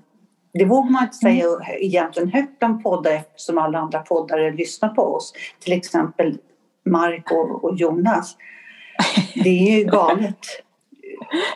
Det 0.52 0.64
vågar 0.64 0.90
man 0.90 1.02
inte 1.02 1.16
säga 1.16 1.44
mm. 1.44 1.60
egentligen 1.80 2.28
högt 2.28 2.58
bland 2.58 2.82
poddar 2.82 3.10
eftersom 3.10 3.58
alla 3.58 3.78
andra 3.78 3.98
poddare 3.98 4.52
lyssnar 4.52 4.88
på 4.88 5.02
oss. 5.02 5.32
Till 5.58 5.72
exempel 5.72 6.38
Mark 6.86 7.30
och, 7.30 7.64
och 7.64 7.76
Jonas. 7.76 8.36
Det 9.34 9.48
är 9.48 9.78
ju 9.78 9.84
galet. 9.90 10.38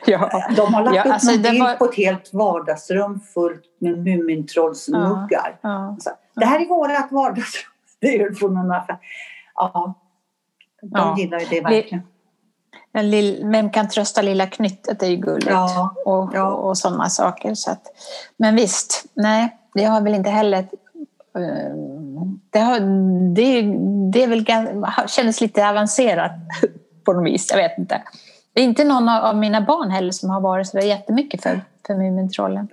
ja. 0.06 0.48
De 0.56 0.74
har 0.74 0.82
lagt 0.82 0.96
ja, 0.96 1.02
upp 1.02 1.12
alltså, 1.12 1.30
en 1.30 1.42
bild 1.42 1.62
var... 1.62 1.74
på 1.74 1.84
ett 1.84 1.94
helt 1.96 2.34
vardagsrum 2.34 3.20
fullt 3.20 3.64
med 3.78 3.98
Mumintrollsmuggar. 3.98 5.58
Ja, 5.60 5.96
ja, 6.04 6.12
det 6.34 6.46
här 6.46 6.60
är 6.60 6.68
vårt 6.68 7.12
vardagsrum. 7.12 7.70
Det 8.00 8.20
är 8.20 8.32
från 8.32 8.54
någon 8.54 8.70
affär. 8.70 8.98
Ja, 9.54 9.94
de 10.82 11.16
gillar 11.16 11.40
ju 11.40 11.46
det 11.46 11.60
verkligen. 11.60 12.02
Lill, 13.02 13.40
vem 13.44 13.70
kan 13.70 13.88
trösta 13.88 14.22
lilla 14.22 14.46
knyttet 14.46 15.02
är 15.02 15.06
ju 15.06 15.16
gulligt. 15.16 15.50
Ja, 15.50 15.94
och, 16.04 16.30
ja. 16.34 16.44
och, 16.44 16.68
och 16.68 16.78
sådana 16.78 17.08
saker. 17.08 17.54
Så 17.54 17.70
att, 17.70 17.82
men 18.36 18.56
visst, 18.56 19.04
nej, 19.14 19.56
det 19.74 19.84
har 19.84 20.00
väl 20.00 20.14
inte 20.14 20.30
heller... 20.30 20.58
Eh, 20.58 21.74
det, 22.50 22.58
har, 22.58 22.80
det, 23.34 23.62
det 24.12 24.22
är 24.22 24.28
väl, 24.28 24.46
kändes 25.08 25.40
lite 25.40 25.68
avancerat 25.68 26.32
på 27.04 27.12
något 27.12 27.26
vis. 27.26 27.50
Jag 27.50 27.56
vet 27.56 27.78
inte. 27.78 28.02
Det 28.52 28.60
är 28.60 28.64
inte 28.64 28.84
någon 28.84 29.08
av 29.08 29.36
mina 29.36 29.60
barn 29.60 29.90
heller 29.90 30.12
som 30.12 30.30
har 30.30 30.40
varit 30.40 30.66
så 30.66 30.78
jättemycket 30.78 31.42
för, 31.42 31.60
för 31.86 31.94
Mumintrollen. 31.94 32.68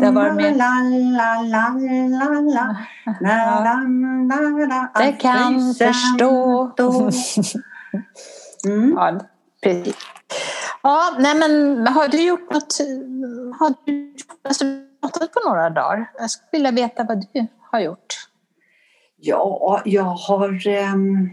Det 0.00 0.06
har 0.06 0.12
varit 0.12 0.34
mer... 0.34 0.50
Det 4.98 5.12
kan 5.12 5.74
förstå. 5.74 6.72
Mm. 8.64 8.92
Ja, 8.96 9.20
precis. 9.62 9.96
Ja, 10.82 11.16
nej 11.18 11.34
men 11.34 11.86
har 11.86 12.08
du 12.08 12.22
gjort 12.22 12.50
något? 12.52 12.78
Har 13.58 13.74
du 13.86 14.14
alltså, 14.42 14.64
pratat 15.00 15.32
på 15.32 15.48
några 15.48 15.70
dagar? 15.70 16.10
Jag 16.18 16.30
skulle 16.30 16.50
vilja 16.52 16.70
veta 16.70 17.04
vad 17.04 17.26
du 17.32 17.46
har 17.70 17.80
gjort. 17.80 18.14
Ja, 19.16 19.82
jag 19.84 20.02
har, 20.02 20.66
ehm, 20.66 21.30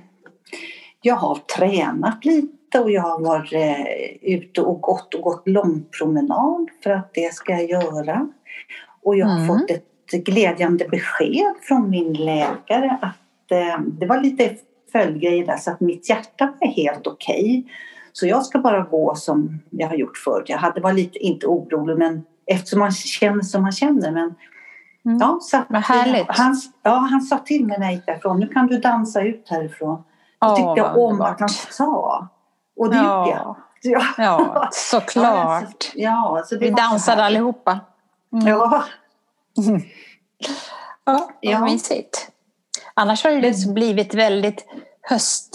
jag 1.02 1.16
har 1.16 1.36
tränat 1.36 2.26
lite 2.26 2.80
och 2.80 2.92
jag 2.92 3.02
har 3.02 3.20
varit 3.20 3.54
eh, 3.54 4.34
ute 4.34 4.62
och 4.62 4.82
gått 4.82 5.14
och 5.14 5.22
gått 5.22 5.48
långpromenad 5.48 6.70
för 6.84 6.90
att 6.90 7.14
det 7.14 7.34
ska 7.34 7.52
jag 7.52 7.70
göra. 7.70 8.28
Och 9.04 9.18
jag 9.18 9.28
har 9.28 9.40
mm. 9.40 9.48
fått 9.48 9.72
ett 9.72 10.26
glädjande 10.26 10.88
besked 10.88 11.54
från 11.62 11.90
min 11.90 12.14
läkare 12.14 12.98
att 13.02 13.52
ehm, 13.52 14.00
det 14.00 14.06
var 14.06 14.22
lite 14.22 14.56
följdgrejer 14.92 15.46
där 15.46 15.58
så 15.58 15.72
att 15.72 15.80
mitt 15.80 16.10
hjärta 16.10 16.54
var 16.60 16.68
helt 16.68 17.08
okej. 17.08 17.60
Okay. 17.60 17.74
Så 18.14 18.28
jag 18.28 18.46
ska 18.46 18.60
bara 18.60 18.84
gå 18.84 19.16
som 19.16 19.60
jag 19.70 19.88
har 19.88 19.96
gjort 19.96 20.18
förr. 20.18 20.44
Jag 20.48 20.58
hade 20.58 20.82
var 20.82 20.94
lite, 20.94 21.20
inte 21.20 21.48
orolig 21.48 21.98
men 21.98 22.24
eftersom 22.46 22.80
man 22.80 22.92
känner 22.92 23.42
som 23.42 23.62
man 23.62 23.72
känner. 23.72 24.12
Men, 24.12 24.36
mm. 25.06 25.18
ja, 25.20 25.40
så 25.42 25.64
Vad 25.70 25.82
härligt. 25.82 26.26
Han, 26.30 26.56
ja, 26.84 26.96
han 26.96 27.22
sa 27.22 27.38
till 27.38 27.66
mig 27.66 27.80
när 27.80 27.86
jag 27.86 27.96
gick 27.96 28.06
därifrån, 28.06 28.40
nu 28.40 28.48
kan 28.48 28.68
du 28.68 28.80
dansa 28.80 29.22
ut 29.22 29.50
härifrån. 29.50 30.04
Jag 30.40 30.56
tyckte 30.56 30.74
jag 30.76 30.98
om 30.98 31.22
att 31.22 31.40
han 31.40 31.50
sa. 31.50 32.28
Och 32.78 32.90
det 32.90 32.96
ja. 32.96 33.26
gjorde 33.26 33.38
jag. 33.38 33.56
Ja, 33.82 34.04
ja 34.18 34.70
såklart. 34.72 35.92
Ja, 35.96 36.44
så 36.46 36.56
det 36.56 36.66
Vi 36.66 36.72
dansade 36.72 37.24
allihopa. 37.24 37.80
Mm. 38.34 38.48
Ja. 38.48 38.84
ja, 41.42 41.60
vad 41.60 41.62
mysigt. 41.62 42.32
Annars 43.00 43.24
har 43.24 43.32
det 43.32 43.42
liksom 43.42 43.74
blivit 43.74 44.14
väldigt 44.14 44.66
höst, 45.02 45.54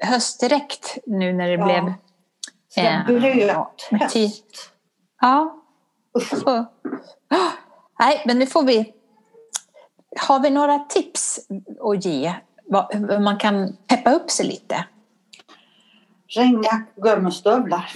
höstdirekt 0.00 0.98
nu 1.06 1.32
när 1.32 1.46
det 1.48 1.52
ja. 1.52 1.64
blev... 1.64 1.92
Eh, 2.84 3.06
blöt 3.06 3.88
höst. 3.90 4.70
Ja. 5.20 5.62
Så. 6.30 6.66
Nej, 7.98 8.22
men 8.26 8.38
nu 8.38 8.46
får 8.46 8.62
vi... 8.62 8.92
Har 10.20 10.40
vi 10.40 10.50
några 10.50 10.78
tips 10.78 11.40
att 11.80 12.04
ge? 12.04 12.34
Hur 12.90 13.18
man 13.18 13.38
kan 13.38 13.76
peppa 13.86 14.12
upp 14.12 14.30
sig 14.30 14.46
lite? 14.46 14.84
Och 16.96 17.02
gummistövlar. 17.02 17.92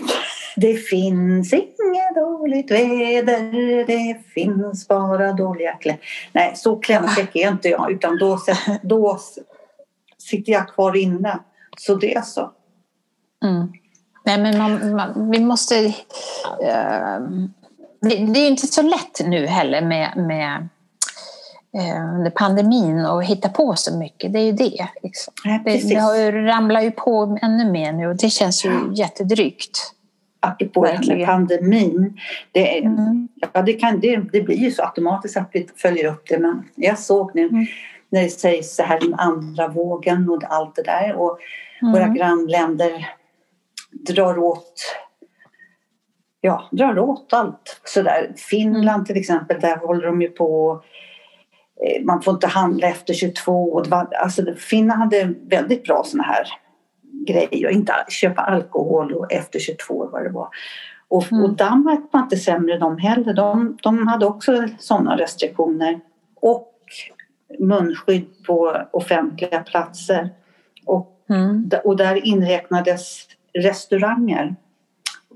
Det 0.61 0.75
finns 0.75 1.53
inget 1.53 2.15
dåligt 2.15 2.71
väder, 2.71 3.87
det 3.87 4.17
finns 4.35 4.89
bara 4.89 5.33
dåliga 5.33 5.73
kläder. 5.73 6.01
Nej, 6.33 6.53
så 6.57 6.77
klämkäck 6.77 7.37
är 7.37 7.49
inte 7.49 7.69
jag 7.69 7.93
utan 7.93 8.19
då, 8.19 8.39
då 8.83 9.19
sitter 10.19 10.53
jag 10.53 10.69
kvar 10.69 10.97
inne. 10.97 11.39
Så 11.79 11.95
det 11.95 12.15
är 12.15 12.23
så. 12.23 12.51
Mm. 13.45 13.73
Nej, 14.25 14.39
men 14.39 14.59
man, 14.59 14.97
man, 14.97 15.31
vi 15.31 15.41
måste... 15.41 15.75
Uh, 15.85 15.93
det, 18.01 18.27
det, 18.27 18.41
är 18.41 18.49
inte 18.49 18.67
så 18.67 18.83
lätt 18.83 19.21
nu 19.27 19.47
heller 19.47 19.83
med, 19.83 20.17
med 20.17 20.69
under 22.19 22.31
pandemin 22.31 23.07
och 23.07 23.25
hitta 23.25 23.49
på 23.49 23.75
så 23.77 23.97
mycket. 23.97 24.33
Det 24.33 24.39
är 24.39 24.45
ju 24.45 24.53
det. 24.53 24.89
Liksom. 25.03 25.33
Ja, 25.45 25.61
det, 25.65 25.89
det 25.89 25.95
har 25.95 26.17
ju, 26.17 26.47
ramlar 26.47 26.81
ju 26.81 26.91
på 26.91 27.39
ännu 27.43 27.71
mer 27.71 27.93
nu 27.93 28.07
och 28.07 28.17
det 28.17 28.31
känns 28.31 28.65
ju 28.65 28.93
jättedrygt. 28.95 29.95
Apropå 30.41 30.81
Verkligen. 30.81 31.27
pandemin. 31.27 32.21
Det, 32.53 32.79
är, 32.79 32.83
mm. 32.83 33.29
ja, 33.53 33.63
det, 33.63 33.73
kan, 33.73 34.01
det, 34.01 34.17
det, 34.33 34.41
blir 34.41 34.57
ju 34.57 34.71
så 34.71 34.83
automatiskt 34.83 35.37
att 35.37 35.51
vi 35.53 35.69
följer 35.77 36.07
upp 36.07 36.29
det 36.29 36.39
men 36.39 36.69
jag 36.75 36.99
såg 36.99 37.35
nu 37.35 37.49
mm. 37.49 37.67
när 38.09 38.23
det 38.23 38.29
sägs 38.29 38.77
så 38.77 38.83
här 38.83 39.01
den 39.01 39.15
andra 39.15 39.69
vågen 39.69 40.31
och 40.31 40.45
allt 40.45 40.77
det 40.77 40.83
där 40.83 41.15
och 41.15 41.39
mm. 41.83 41.93
våra 41.93 42.09
grannländer 42.09 43.07
drar 43.93 44.39
åt 44.39 44.97
ja, 46.41 46.69
drar 46.73 46.99
åt 46.99 47.33
allt 47.33 47.81
sådär. 47.85 48.33
Finland 48.37 48.89
mm. 48.89 49.05
till 49.05 49.17
exempel, 49.17 49.61
där 49.61 49.77
håller 49.77 50.07
de 50.07 50.23
ju 50.23 50.29
på 50.29 50.83
Eh, 51.87 52.05
man 52.05 52.23
får 52.23 52.35
inte 52.35 52.47
handla 52.47 52.89
efter 52.89 53.15
22. 53.15 53.73
Och 53.73 53.85
det 53.85 53.91
var, 53.91 54.15
alltså, 54.15 54.43
Finland 54.57 55.01
hade 55.01 55.35
väldigt 55.51 55.85
bra 55.85 56.03
såna 56.05 56.23
här 56.23 56.47
grejer. 57.27 57.67
Och 57.67 57.73
inte 57.73 57.93
köpa 58.09 58.43
alkohol 58.43 59.13
och 59.13 59.33
efter 59.33 59.59
22 59.59 60.09
vad 60.13 60.25
det 60.25 60.31
var. 60.31 60.49
Och, 61.09 61.33
mm. 61.33 61.45
och 61.45 61.57
Danmark 61.57 62.01
var 62.11 62.21
inte 62.21 62.37
sämre 62.37 62.79
de 62.79 62.99
heller. 62.99 63.35
De, 63.35 63.79
de 63.83 64.07
hade 64.09 64.27
också 64.27 64.69
sådana 64.79 65.17
restriktioner. 65.17 66.01
Och 66.41 66.75
munskydd 67.59 68.27
på 68.47 68.77
offentliga 68.93 69.61
platser. 69.61 70.31
Och, 70.87 71.25
mm. 71.29 71.71
och 71.85 71.97
där 71.97 72.27
inräknades 72.27 73.27
restauranger. 73.53 74.57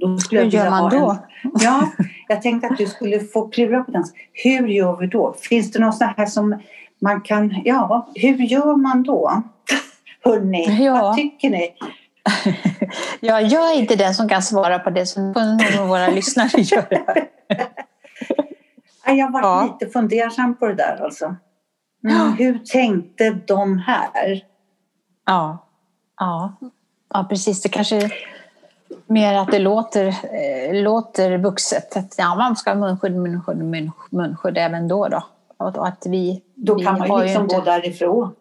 Då 0.01 0.19
skulle 0.19 0.41
Hur 0.41 0.51
gör 0.51 0.71
man 0.71 0.91
då? 0.91 1.11
En, 1.11 1.51
ja, 1.61 1.91
jag 2.29 2.43
tänkte 2.43 2.69
att 2.69 2.79
du 2.79 2.87
skulle 2.87 3.21
få 3.21 3.49
klura 3.49 3.85
på 3.85 3.91
den. 3.91 4.05
Hur 4.33 4.69
gör 4.69 4.97
vi 4.97 5.07
då? 5.07 5.35
Finns 5.41 5.73
det 5.73 5.79
något 5.79 5.99
sånt 5.99 6.17
här 6.17 6.27
som 6.27 6.61
man 6.99 7.21
kan... 7.21 7.63
Ja, 7.65 8.09
hur 8.15 8.37
gör 8.37 8.77
man 8.77 9.03
då? 9.03 9.43
Hörni, 10.25 10.85
ja. 10.85 10.93
vad 10.93 11.17
tycker 11.17 11.51
ni? 11.51 11.75
ja, 13.21 13.41
jag 13.41 13.71
är 13.71 13.79
inte 13.79 13.97
den 13.97 14.15
som 14.15 14.29
kan 14.29 14.43
svara 14.43 14.79
på 14.79 14.91
det 14.91 15.07
som 15.07 15.33
våra 15.89 16.09
lyssnare 16.09 16.61
gör. 16.61 17.29
jag 19.07 19.33
var 19.33 19.41
ja. 19.41 19.79
lite 19.81 19.93
fundersam 19.93 20.57
på 20.57 20.67
det 20.67 20.75
där 20.75 21.05
alltså. 21.05 21.37
Mm. 22.05 22.33
Hur 22.33 22.59
tänkte 22.59 23.31
de 23.31 23.79
här? 23.79 24.45
Ja, 25.27 25.67
ja. 26.21 26.53
ja 27.15 27.27
precis. 27.29 27.63
Det 27.63 27.69
kanske 27.69 28.11
mer 29.07 29.35
att 29.35 29.51
det 29.51 29.59
låter, 29.59 30.07
eh, 30.07 30.83
låter 30.83 31.39
vuxet. 31.39 31.97
Att 31.97 32.15
ja, 32.19 32.35
man 32.35 32.57
ska 32.57 32.71
ha 32.71 32.77
munskydd, 32.77 33.17
munskydd, 33.17 33.91
munskydd 34.11 34.59
även 34.59 34.89
då. 34.89 35.09
då. 35.09 35.23
Och 35.57 35.89
att 35.89 36.07
vi, 36.07 36.43
Då 36.55 36.75
vi 36.75 36.85
kan 36.85 36.99
man 36.99 37.09
ju 37.09 37.25
liksom 37.25 37.43
inte... 37.43 37.55
gå 37.55 37.61
därifrån. 37.61 38.35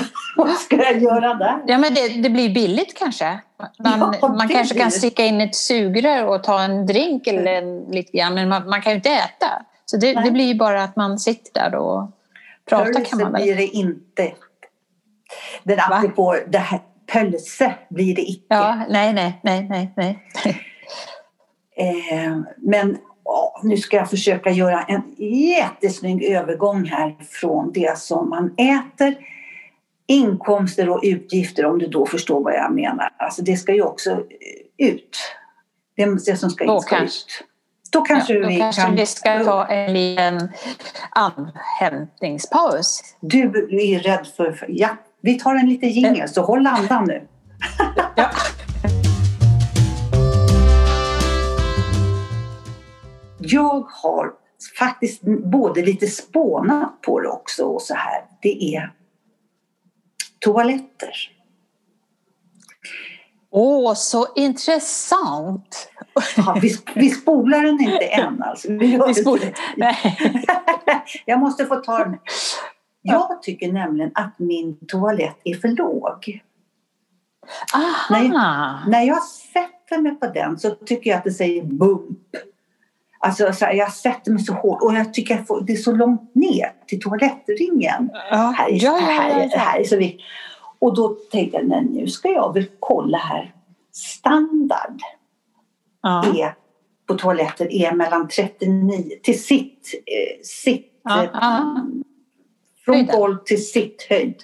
Vad 0.36 0.50
ska 0.56 0.76
jag 0.76 1.02
göra 1.02 1.34
där? 1.34 1.62
Ja, 1.66 1.78
men 1.78 1.94
det, 1.94 2.08
det 2.08 2.30
blir 2.30 2.54
billigt 2.54 2.98
kanske. 2.98 3.40
Man, 3.78 4.16
Ja, 4.20 4.28
man 4.28 4.48
kanske 4.48 4.78
kan 4.78 4.90
sticka 4.90 5.24
in 5.24 5.40
ett 5.40 5.54
sugrör 5.54 6.26
och 6.26 6.44
ta 6.44 6.60
en 6.60 6.86
drink 6.86 7.26
eller 7.26 7.52
en, 7.52 7.84
lite 7.84 8.16
grann, 8.18 8.34
men 8.34 8.48
man, 8.48 8.68
man 8.68 8.82
kan 8.82 8.92
ju 8.92 8.96
inte 8.96 9.10
äta. 9.10 9.46
Så 9.84 9.96
det, 9.96 10.14
det 10.14 10.30
blir 10.30 10.44
ju 10.44 10.54
bara 10.54 10.82
att 10.82 10.96
man 10.96 11.18
sitter 11.18 11.52
där 11.60 11.74
och 11.74 12.10
pratar 12.68 12.92
kan 12.92 13.02
Pölse 13.02 13.16
man 13.16 13.32
väl. 13.32 13.42
blir 13.42 13.56
det 13.56 13.66
inte. 13.66 14.32
Den 15.62 15.78
apropå 15.80 16.36
det 16.48 16.58
här, 16.58 16.80
pölse 17.12 17.74
blir 17.88 18.14
det 18.14 18.22
icke. 18.22 18.44
Ja, 18.48 18.84
nej, 18.88 19.12
nej, 19.12 19.40
nej, 19.42 19.66
nej, 19.68 19.92
nej. 19.96 20.18
Eh, 21.78 22.36
men 22.56 22.98
ja, 23.24 23.60
nu 23.62 23.76
ska 23.76 23.96
jag 23.96 24.10
försöka 24.10 24.50
göra 24.50 24.82
en 24.82 25.02
jättesnygg 25.48 26.24
övergång 26.24 26.84
här 26.84 27.16
från 27.30 27.72
det 27.72 27.98
som 27.98 28.28
man 28.30 28.54
äter, 28.58 29.14
inkomster 30.06 30.88
och 30.88 31.00
utgifter 31.02 31.64
om 31.64 31.78
du 31.78 31.86
då 31.86 32.06
förstår 32.06 32.44
vad 32.44 32.54
jag 32.54 32.74
menar. 32.74 33.10
Alltså 33.18 33.42
det 33.42 33.56
ska 33.56 33.74
ju 33.74 33.82
också 33.82 34.10
eh, 34.10 34.86
ut. 34.88 35.16
Det, 35.96 36.02
är 36.02 36.30
det 36.30 36.36
som 36.36 36.50
ska 36.50 36.64
in 36.64 36.80
ska 36.80 36.96
kanske. 36.96 37.06
ut. 37.06 37.44
Då 37.92 38.00
kanske 38.00 38.34
ja, 38.34 38.40
då 38.40 38.48
vi 38.48 38.58
kanske 38.58 38.82
kan... 38.82 38.94
vi 38.94 39.06
ska 39.06 39.44
ta 39.44 39.66
en 39.66 39.92
liten 39.92 40.48
andhämtningspaus. 41.10 43.00
Du 43.20 43.42
är 43.42 43.98
rädd 43.98 44.26
för... 44.36 44.52
för 44.52 44.66
ja, 44.68 44.96
vi 45.20 45.38
tar 45.38 45.54
en 45.54 45.68
liten 45.68 45.90
jingel 45.90 46.28
så 46.28 46.42
håll 46.42 46.66
andan 46.66 47.04
nu. 47.04 47.26
Ja. 48.16 48.30
Jag 53.38 53.86
har 53.88 54.32
faktiskt 54.78 55.22
både 55.22 55.82
lite 55.82 56.06
spånat 56.06 57.02
på 57.02 57.20
det 57.20 57.28
också 57.28 57.64
och 57.64 57.82
så 57.82 57.94
här. 57.94 58.24
Det 58.42 58.76
är 58.76 58.92
toaletter. 60.38 61.32
Åh, 63.50 63.94
så 63.94 64.26
intressant! 64.36 65.88
Ja, 66.36 66.58
vi, 66.62 66.78
vi 66.94 67.10
spolar 67.10 67.62
den 67.62 67.80
inte 67.80 68.06
än 68.06 68.42
alltså. 68.42 68.72
Vi 68.72 69.00
Vi 69.06 69.14
spolar-. 69.14 69.54
Nej. 69.76 70.18
Jag 71.24 71.38
måste 71.38 71.66
få 71.66 71.76
ta 71.76 71.98
den. 71.98 72.18
Jag 73.02 73.42
tycker 73.42 73.72
nämligen 73.72 74.10
att 74.14 74.38
min 74.38 74.86
toalett 74.86 75.36
är 75.44 75.54
för 75.54 75.68
låg. 75.68 76.40
Aha! 77.74 78.80
När 78.88 79.02
jag 79.02 79.22
sätter 79.22 79.98
mig 79.98 80.14
på 80.14 80.26
den 80.26 80.58
så 80.58 80.70
tycker 80.70 81.10
jag 81.10 81.18
att 81.18 81.24
det 81.24 81.32
säger 81.32 81.62
bump. 81.62 82.18
Alltså 83.26 83.52
så 83.52 83.64
här, 83.64 83.72
jag 83.72 83.92
sätter 83.92 84.32
mig 84.32 84.44
så 84.44 84.52
hårt 84.52 84.82
och 84.82 84.94
jag 84.94 85.14
tycker 85.14 85.34
att 85.34 85.66
det 85.66 85.72
är 85.72 85.76
så 85.76 85.92
långt 85.92 86.34
ner 86.34 86.72
till 86.86 87.00
toalettringen. 87.00 88.10
Ja, 88.30 88.36
Här, 88.56 88.68
är- 88.68 88.84
ja, 88.84 88.98
ja, 89.00 89.06
här, 89.06 89.30
ja, 89.30 89.36
är- 89.36 89.48
ja. 89.52 89.58
här 89.58 89.80
är 89.80 89.84
så 89.84 89.96
viktigt. 89.96 90.22
Och 90.78 90.94
då 90.96 91.08
tänkte 91.08 91.56
jag, 91.56 91.66
nej, 91.68 91.84
nu 91.90 92.06
ska 92.06 92.28
jag 92.28 92.54
väl 92.54 92.64
kolla 92.80 93.18
här. 93.18 93.54
Standard 93.92 95.00
är 96.36 96.54
på 97.06 97.14
toaletter 97.14 97.72
är 97.72 97.92
mellan 97.92 98.28
39 98.28 99.04
till 99.22 99.42
sitt, 99.44 100.02
eh, 100.06 100.42
sitt 100.42 100.92
eh, 101.08 101.12
från 102.84 103.06
golv 103.06 103.36
till 103.44 103.66
sitt 103.66 104.06
höjd. 104.10 104.34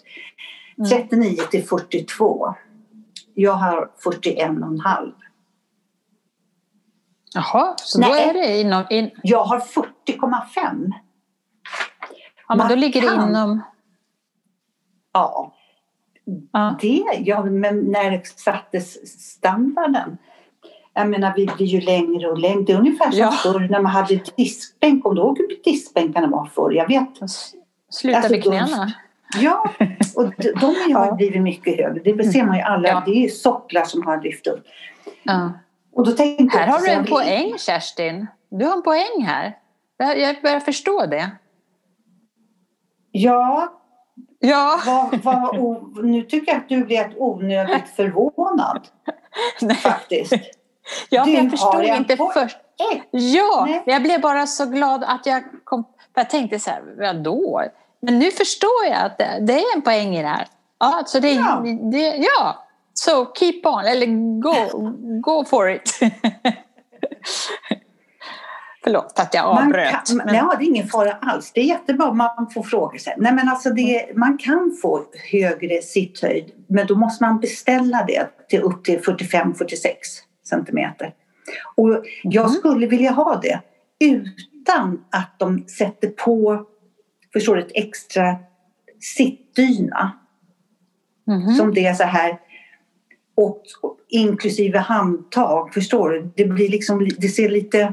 Mm. 0.79 0.91
39 0.91 1.37
till 1.51 1.65
42. 1.65 2.55
Jag 3.35 3.53
har 3.53 3.91
41,5. 4.05 5.13
Jaha, 7.35 7.75
så 7.77 8.01
då 8.01 8.09
Nej. 8.09 8.29
är 8.29 8.35
det 8.35 8.61
inom... 8.61 8.85
In, 8.91 9.11
Jag 9.23 9.45
har 9.45 9.59
40,5. 9.59 10.93
ja, 12.49 12.55
men 12.55 12.69
då 12.69 12.75
ligger 12.75 13.01
det 13.01 13.07
inom... 13.15 13.63
Ja, 15.13 15.55
Ja. 16.53 16.77
det, 16.81 17.05
ja, 17.21 17.45
men 17.45 17.79
när 17.81 18.23
sattes 18.37 19.11
standarden? 19.33 20.19
Jag 20.95 21.09
menar, 21.09 21.33
vi 21.37 21.47
blir 21.47 21.67
ju 21.67 21.81
längre 21.81 22.29
och 22.31 22.39
längre. 22.39 22.63
Det 22.63 22.73
är 22.73 22.79
ungefär 22.79 23.11
som 23.11 23.21
Ja. 23.21 23.31
förr 23.31 23.61
när 23.71 23.81
man 23.81 23.93
hade 23.93 24.21
diskbänk. 24.37 25.03
Kommer 25.03 25.17
du 25.17 25.23
ihåg 25.23 25.39
hur 25.39 25.61
diskbänkarna 25.65 26.27
var 26.27 26.47
förr? 26.47 26.71
Jag 26.73 26.89
vet. 26.89 27.09
Sluta 27.91 28.19
Alltså, 28.19 28.33
vid 28.33 28.43
de- 28.43 28.49
knäna. 28.49 28.93
Ja, 29.41 29.71
och 30.17 30.33
de, 30.39 30.53
de 30.61 30.67
har 30.95 31.07
Ja. 31.07 31.15
blivit 31.15 31.43
mycket 31.43 31.77
högre. 31.77 32.13
Det 32.13 32.25
ser 32.33 32.45
man 32.45 32.57
ju 32.57 32.63
alla. 32.63 32.89
Ja. 32.89 33.03
Det 33.07 33.25
är 33.25 33.29
socklar 33.29 33.85
som 33.85 34.03
har 34.07 34.23
lyft 34.23 34.47
upp. 34.47 34.65
Ja. 35.23 35.53
Och 35.95 36.07
då 36.07 36.13
tänkte 36.13 36.59
Här 36.59 36.67
jag 36.67 36.73
har 36.73 36.81
du 36.81 36.91
en 36.91 37.05
poäng, 37.07 37.55
Kerstin. 37.59 38.27
Du 38.51 38.65
har 38.67 38.73
en 38.73 38.83
poäng 38.83 39.23
här. 39.27 39.59
Jag 39.97 40.43
börjar 40.43 40.61
förstå 40.61 41.07
det. 41.07 41.31
Ja, 43.11 43.73
Ja. 44.41 44.81
vad, 44.87 45.21
vad, 45.23 45.59
o, 45.59 45.93
nu 46.03 46.23
tycker 46.23 46.53
jag 46.53 46.61
att 46.61 46.69
du 46.69 46.85
blev 46.85 47.13
onödigt 47.17 47.89
förvånad 47.97 48.89
Nej. 49.61 49.77
faktiskt. 49.77 50.33
Ja, 51.11 51.25
Du 51.25 51.31
jag 51.33 51.51
förstod 51.51 51.85
inte 51.85 52.17
poäng. 52.17 52.31
först. 52.35 52.57
Ja, 53.11 53.65
Nej. 53.69 53.83
jag 53.87 54.03
blev 54.03 54.21
bara 54.21 54.47
så 54.47 54.67
glad 54.67 55.05
att 55.05 55.27
jag 55.27 55.43
kom... 55.65 55.85
Jag 56.15 56.31
tänkte 56.31 56.59
så 56.59 56.71
här, 56.71 56.83
vadå? 56.99 57.63
Men 58.01 58.19
nu 58.19 58.31
förstår 58.31 58.85
jag 58.91 59.03
att 59.07 59.19
det, 59.19 59.39
det 59.41 59.53
är 59.53 59.77
en 59.77 59.83
poäng 59.83 60.17
i 60.17 60.23
det 60.23 60.29
här. 60.29 60.47
Ja, 60.81 61.03
så 61.07 61.19
det, 61.21 61.31
Ja. 61.33 61.63
det 61.93 62.17
ja. 62.17 62.65
So 62.95 63.33
keep 63.39 63.61
on, 63.65 63.85
eller 63.85 64.07
go, 64.41 64.91
go 65.21 65.45
for 65.45 65.71
it. 65.71 65.99
Förlåt 68.85 69.19
att 69.19 69.35
jag 69.35 69.45
avbröt. 69.45 69.91
kan, 70.07 70.17
men- 70.17 70.35
ja, 70.35 70.55
det 70.59 70.65
är 70.65 70.69
ingen 70.69 70.87
fara 70.89 71.13
alls. 71.13 71.53
Det 71.55 71.61
är 71.61 71.65
jättebra 71.65 72.09
om 72.09 72.19
man 72.19 72.51
får 72.55 72.63
frågor 72.63 72.99
sen. 72.99 73.13
Nej, 73.17 73.33
men 73.35 73.49
alltså 73.49 73.71
det, 73.71 74.17
man 74.17 74.39
kan 74.39 74.77
få 74.83 75.05
högre 75.33 75.83
sitthöjd 75.83 76.53
men 76.67 76.87
då 76.87 76.95
måste 76.95 77.25
man 77.25 77.41
beställa 77.41 78.05
det 78.07 78.29
till 78.49 78.61
upp 78.63 78.85
till 78.85 78.99
45-46 79.01 79.65
centimeter. 80.49 81.15
Och 81.75 82.05
jag 82.23 82.45
Mhm. 82.47 82.53
skulle 82.55 82.87
vilja 82.87 83.11
ha 83.11 83.37
det 83.43 83.61
utan 84.01 85.05
att 85.11 85.39
de 85.39 85.69
sätter 85.69 86.09
på 86.09 86.65
förstår 87.33 87.57
du, 87.57 87.63
ett 87.63 87.73
extra 87.75 88.37
sittdyna 89.01 90.13
Mhm. 91.27 91.55
som 91.55 91.75
det 91.75 91.87
är 91.87 91.95
så 91.95 92.05
här 92.05 92.39
och, 93.45 93.63
och 93.83 93.97
inklusive 94.09 94.79
handtag, 94.79 95.75
förstår 95.75 96.11
du? 96.11 96.31
Det 96.37 96.45
blir 96.45 96.69
liksom, 96.69 97.01
li- 97.01 97.17
det 97.19 97.29
ser 97.29 97.49
lite 97.49 97.93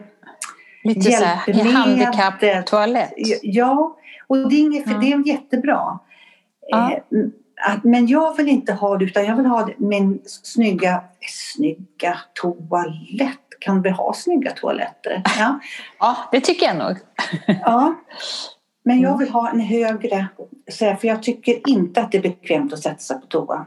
Lite 0.84 1.12
så 1.12 1.24
här, 1.26 1.64
handikapptoalett. 1.72 3.14
Ja, 3.42 3.98
och 4.28 4.38
det 4.50 4.56
är, 4.56 4.60
inget, 4.60 4.84
Ja. 4.88 4.98
det 4.98 5.12
är 5.12 5.28
jättebra. 5.28 6.00
Ja. 6.68 6.92
Eh, 6.92 6.98
att, 7.74 7.84
men 7.84 8.08
jag 8.08 8.38
vill 8.38 8.48
inte 8.48 8.74
ha 8.74 8.98
det 8.98 9.06
utan 9.06 9.26
jag 9.26 9.36
vill 9.36 9.46
ha 9.46 9.66
det- 9.66 9.74
min 9.78 10.22
snygga, 10.26 11.04
snygga 11.56 12.18
toalett. 12.34 13.40
Kan 13.60 13.82
vi 13.82 13.90
ha 13.90 14.14
snygga 14.14 14.52
toaletter? 14.52 15.24
Ja. 15.40 15.60
Ja, 16.00 16.18
det 16.32 16.42
tycker 16.42 16.66
jag 16.66 16.78
nog. 16.78 16.98
ja. 17.62 17.96
Men 18.84 19.00
jag 19.00 19.10
Mm. 19.10 19.20
vill 19.20 19.30
ha 19.30 19.50
en 19.50 19.60
högre, 19.60 20.28
för 20.80 21.06
jag 21.08 21.24
tycker 21.24 21.70
inte 21.70 22.02
att 22.02 22.12
det 22.12 22.18
är 22.18 22.22
bekvämt 22.22 22.74
att 22.74 22.80
sätta 22.80 22.98
sig 22.98 23.20
på 23.22 23.26
toa. 23.28 23.66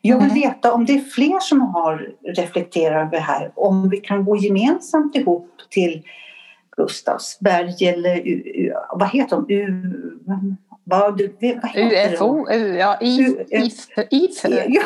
Jag 0.00 0.18
vill 0.18 0.28
Nej. 0.28 0.42
veta 0.42 0.72
om 0.72 0.86
det 0.86 0.92
är 0.92 1.00
fler 1.00 1.40
som 1.40 1.60
har 1.60 2.10
reflekterat 2.36 3.06
över 3.06 3.10
det 3.10 3.20
här. 3.20 3.52
Om 3.54 3.88
vi 3.88 3.96
kan 3.96 4.24
gå 4.24 4.36
gemensamt 4.36 5.16
ihop 5.16 5.50
till 5.70 6.02
Gustavsberg 6.76 7.88
eller 7.88 8.22
vad 8.98 9.08
heter 9.08 9.36
de? 9.36 9.54
U, 9.54 9.92
vad, 10.84 11.20
vad 11.62 11.70
heter 11.70 12.12
UFO, 12.14 12.50
U, 12.50 12.76
ja, 12.78 12.98
I, 13.00 13.20
U- 13.20 13.44
IFÖ. 13.50 14.04
IFÖ. 14.10 14.48
De? 14.48 14.72
Ja, 14.74 14.82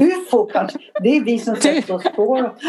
UFO 0.00 0.46
kanske. 0.46 0.78
Det 1.02 1.16
är 1.16 1.20
vi 1.20 1.38
som 1.38 1.56
sätter 1.56 1.94
oss 1.94 2.02
på. 2.16 2.50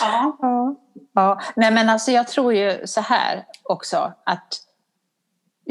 Ja. 0.00 0.36
ja. 1.14 1.40
Nej 1.56 1.70
men 1.72 1.88
alltså 1.88 2.10
jag 2.10 2.28
tror 2.28 2.54
ju 2.54 2.86
så 2.86 3.00
här 3.00 3.44
också 3.62 4.12
att 4.24 4.60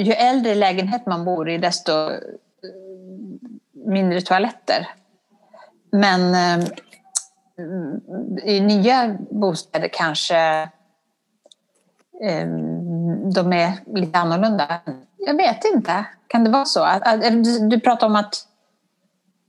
ju 0.04 0.12
äldre 0.14 0.56
lägenhet 0.56 1.06
man 1.06 1.26
bor 1.26 1.50
i 1.50 1.58
desto 1.58 1.92
eh, 1.92 2.18
mindre 3.86 4.22
toaletter. 4.22 4.88
Men 5.92 6.36
eh, 6.36 6.68
i 8.44 8.60
nya 8.60 9.18
bostäder 9.32 9.90
kanske 9.94 10.38
eh, 12.24 12.48
de 13.34 13.54
är 13.54 13.96
lite 13.96 14.20
annorlunda. 14.20 14.80
Jag 15.18 15.38
vet 15.38 15.66
inte. 15.66 16.06
Kan 16.28 16.44
det 16.44 16.50
vara 16.50 16.66
så? 16.66 16.88
Du- 17.70 17.80
pratar 17.80 18.08
om 18.08 18.16
att 18.16 18.46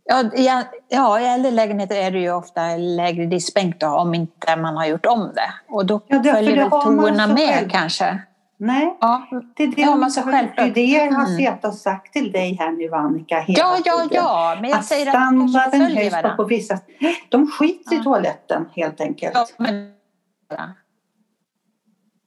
Ja, 0.05 0.25
ja, 0.89 1.21
i 1.21 1.25
äldre 1.27 1.51
lägenheter 1.51 1.97
är 1.97 2.11
det 2.11 2.19
ju 2.19 2.33
ofta 2.33 2.77
lägre 2.77 3.27
diskbänk 3.27 3.81
då, 3.81 3.87
om 3.87 4.15
inte 4.15 4.57
man 4.57 4.77
har 4.77 4.87
gjort 4.87 5.07
om 5.07 5.33
det. 5.35 5.53
Och 5.75 5.87
då 5.87 6.01
Ja, 6.07 6.23
följer 6.23 6.57
väl 6.57 6.71
toorna 6.71 7.27
med 7.27 7.49
själv. 7.49 7.69
kanske. 7.71 8.23
Nej, 8.63 8.97
Ja, 9.01 9.27
det 9.57 9.63
är 9.63 9.67
det, 9.69 9.75
Det 9.77 9.83
har 9.83 9.97
man 9.97 10.11
så 10.11 10.21
det 10.21 10.33
självklart. 10.33 10.75
det 10.75 10.85
jag 10.85 11.13
har 11.13 11.27
sett 11.39 11.65
och 11.65 11.75
sagt 11.75 12.13
till 12.13 12.33
dig 12.33 12.57
här 12.61 12.73
nu 12.73 12.95
Annika 12.95 13.41
hela 13.41 13.59
ja, 13.59 13.77
ja, 13.85 13.93
tiden. 14.03 14.09
ja. 14.25 14.59
Men 14.61 14.71
jag 14.71 14.79
att 14.79 14.85
säger 14.85 15.07
att 15.07 15.13
standarden 15.51 15.81
höjs 15.97 16.15
på 16.15 16.23
varandra. 16.23 16.45
vissa... 16.45 16.79
De 17.29 17.47
skiter 17.51 17.95
i 17.95 17.97
Ja. 17.97 18.03
toaletten 18.03 18.69
helt 18.77 19.01
enkelt. 19.01 19.33
Ja, 19.35 19.47
men, 19.59 19.93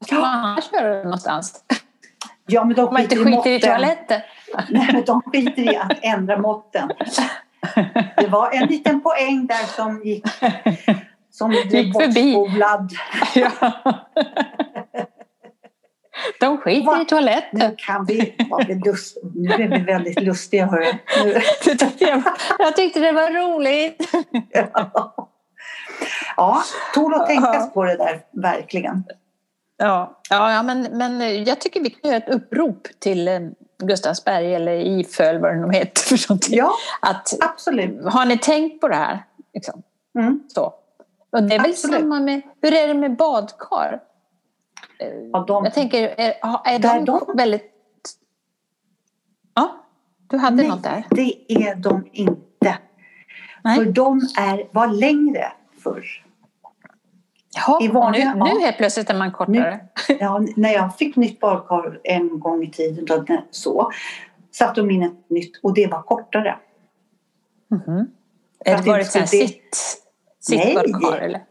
ska 0.06 0.16
man 0.16 0.26
annars 0.40 0.72
göra 0.74 1.04
någonstans? 1.04 1.64
Ja, 2.46 2.64
men 2.66 2.76
de 2.76 2.88
Om 2.88 2.94
man 2.94 3.02
inte 3.02 3.16
skiter 3.16 3.32
i 3.32 3.36
skiter 3.36 3.52
i 3.52 3.60
toaletten. 3.60 4.22
Nej, 4.70 4.90
men 4.94 5.04
de 5.06 5.22
skiter 5.22 5.74
i 5.74 5.78
att 5.78 6.00
ändra 6.02 6.38
måtten. 6.38 6.90
Det 8.18 8.28
var 8.28 8.52
en 8.52 8.68
liten 8.68 9.02
poäng 9.02 9.48
där 9.48 9.66
som 9.76 10.02
gick 10.04 10.26
som 11.32 11.50
blev 11.50 11.92
bortspolad. 11.94 12.92
Ja. 13.36 13.50
De 16.44 16.58
skiter 16.58 16.86
Va? 16.86 17.02
i 17.02 17.06
toaletten. 17.06 17.60
Nu 17.60 17.76
kan 17.78 18.06
vi 18.06 18.36
lust, 18.86 19.18
Nu 19.36 19.50
är 19.54 19.68
vi 19.68 19.78
väldigt 19.78 20.22
lustiga, 20.22 20.66
hörru. 20.66 20.86
Jag, 22.60 22.76
tyckte 22.76 23.00
det 23.00 23.12
var 23.12 23.30
roligt. 23.30 24.12
ja, 26.38 26.64
tål 26.94 27.14
att 27.14 27.28
tänkas 27.28 27.74
på 27.74 27.84
det 27.84 27.96
där, 27.98 28.22
verkligen. 28.32 29.04
Ja, 29.78 30.20
ja, 30.30 30.64
men, 30.64 30.82
men 30.92 31.44
jag 31.44 31.62
tycker 31.62 31.80
vi 31.82 31.90
kan 31.90 32.12
göra 32.12 32.18
ett 32.24 32.30
upprop 32.30 32.88
till 33.00 33.28
eh, 33.28 33.40
Gustavsberg 33.84 34.56
eller 34.56 34.72
Iföl, 34.72 35.40
vad 35.42 35.56
det 35.56 35.68
nu 35.68 35.74
heter 35.78 36.02
för 36.18 36.30
någonting. 36.30 36.58
Ja, 36.58 36.72
Att, 37.02 37.34
absolut. 37.44 38.06
har 38.06 38.26
ni 38.26 38.38
tänkt 38.38 38.82
på 38.82 38.88
det 38.88 38.96
här? 38.96 39.24
Liksom, 39.54 39.84
Mm. 40.20 40.40
så. 40.48 40.74
Och 41.32 41.44
det 41.44 41.56
är 41.56 41.60
väl 41.60 41.72
Absolut. 41.72 42.00
samma 42.00 42.20
med, 42.20 42.42
hur 42.62 42.74
är 42.74 42.88
det 42.88 42.94
med 42.94 43.16
badkar? 43.16 44.00
Ja, 45.34 45.44
de, 45.48 45.64
Jag 45.66 45.74
tänker, 45.74 46.02
är, 46.18 46.34
är 46.66 46.80
de, 46.80 47.06
de- 47.06 47.34
väldigt... 47.38 47.72
Ja, 49.54 49.76
du 50.28 50.38
hade 50.38 50.56
nej, 50.56 50.68
något 50.68 50.84
där. 50.84 51.04
det 51.10 51.54
är 51.54 51.76
de 51.76 52.08
inte. 52.12 52.78
Nej. 53.64 53.78
För 53.78 53.86
de 53.86 54.22
är, 54.40 54.68
var 54.72 54.88
längre 54.88 55.52
förr. 55.84 56.06
Jaha, 57.56 57.84
i 57.84 57.88
vanliga- 57.88 58.34
nu, 58.34 58.40
ja. 58.48 58.54
nu 58.54 58.60
helt 58.62 58.78
plötsligt 58.78 59.10
är 59.10 59.14
man 59.18 59.32
kortare. 59.32 59.80
Ja, 60.20 60.42
när 60.56 60.74
jag 60.74 60.98
fick 60.98 61.16
nytt 61.16 61.40
badkar 61.40 62.00
en 62.04 62.40
gång 62.40 62.64
i 62.64 62.72
tiden 62.72 63.26
det- 63.26 63.44
så 63.52 63.92
satte 64.52 64.82
de 64.82 64.92
in 64.92 65.04
ett 65.04 65.30
nytt 65.30 65.60
och 65.64 65.74
det 65.74 65.88
var 65.88 66.02
kortare. 66.02 66.58
Mhm. 67.68 68.08
För 68.66 68.72
Är 68.72 68.78
det 68.78 68.90
varit 68.90 69.08
så 69.12 69.20
här 69.20 69.26
inte 69.26 69.38
det- 69.38 69.48
sitt, 70.40 70.58
Nej. 70.58 70.76
eller? 71.22 71.44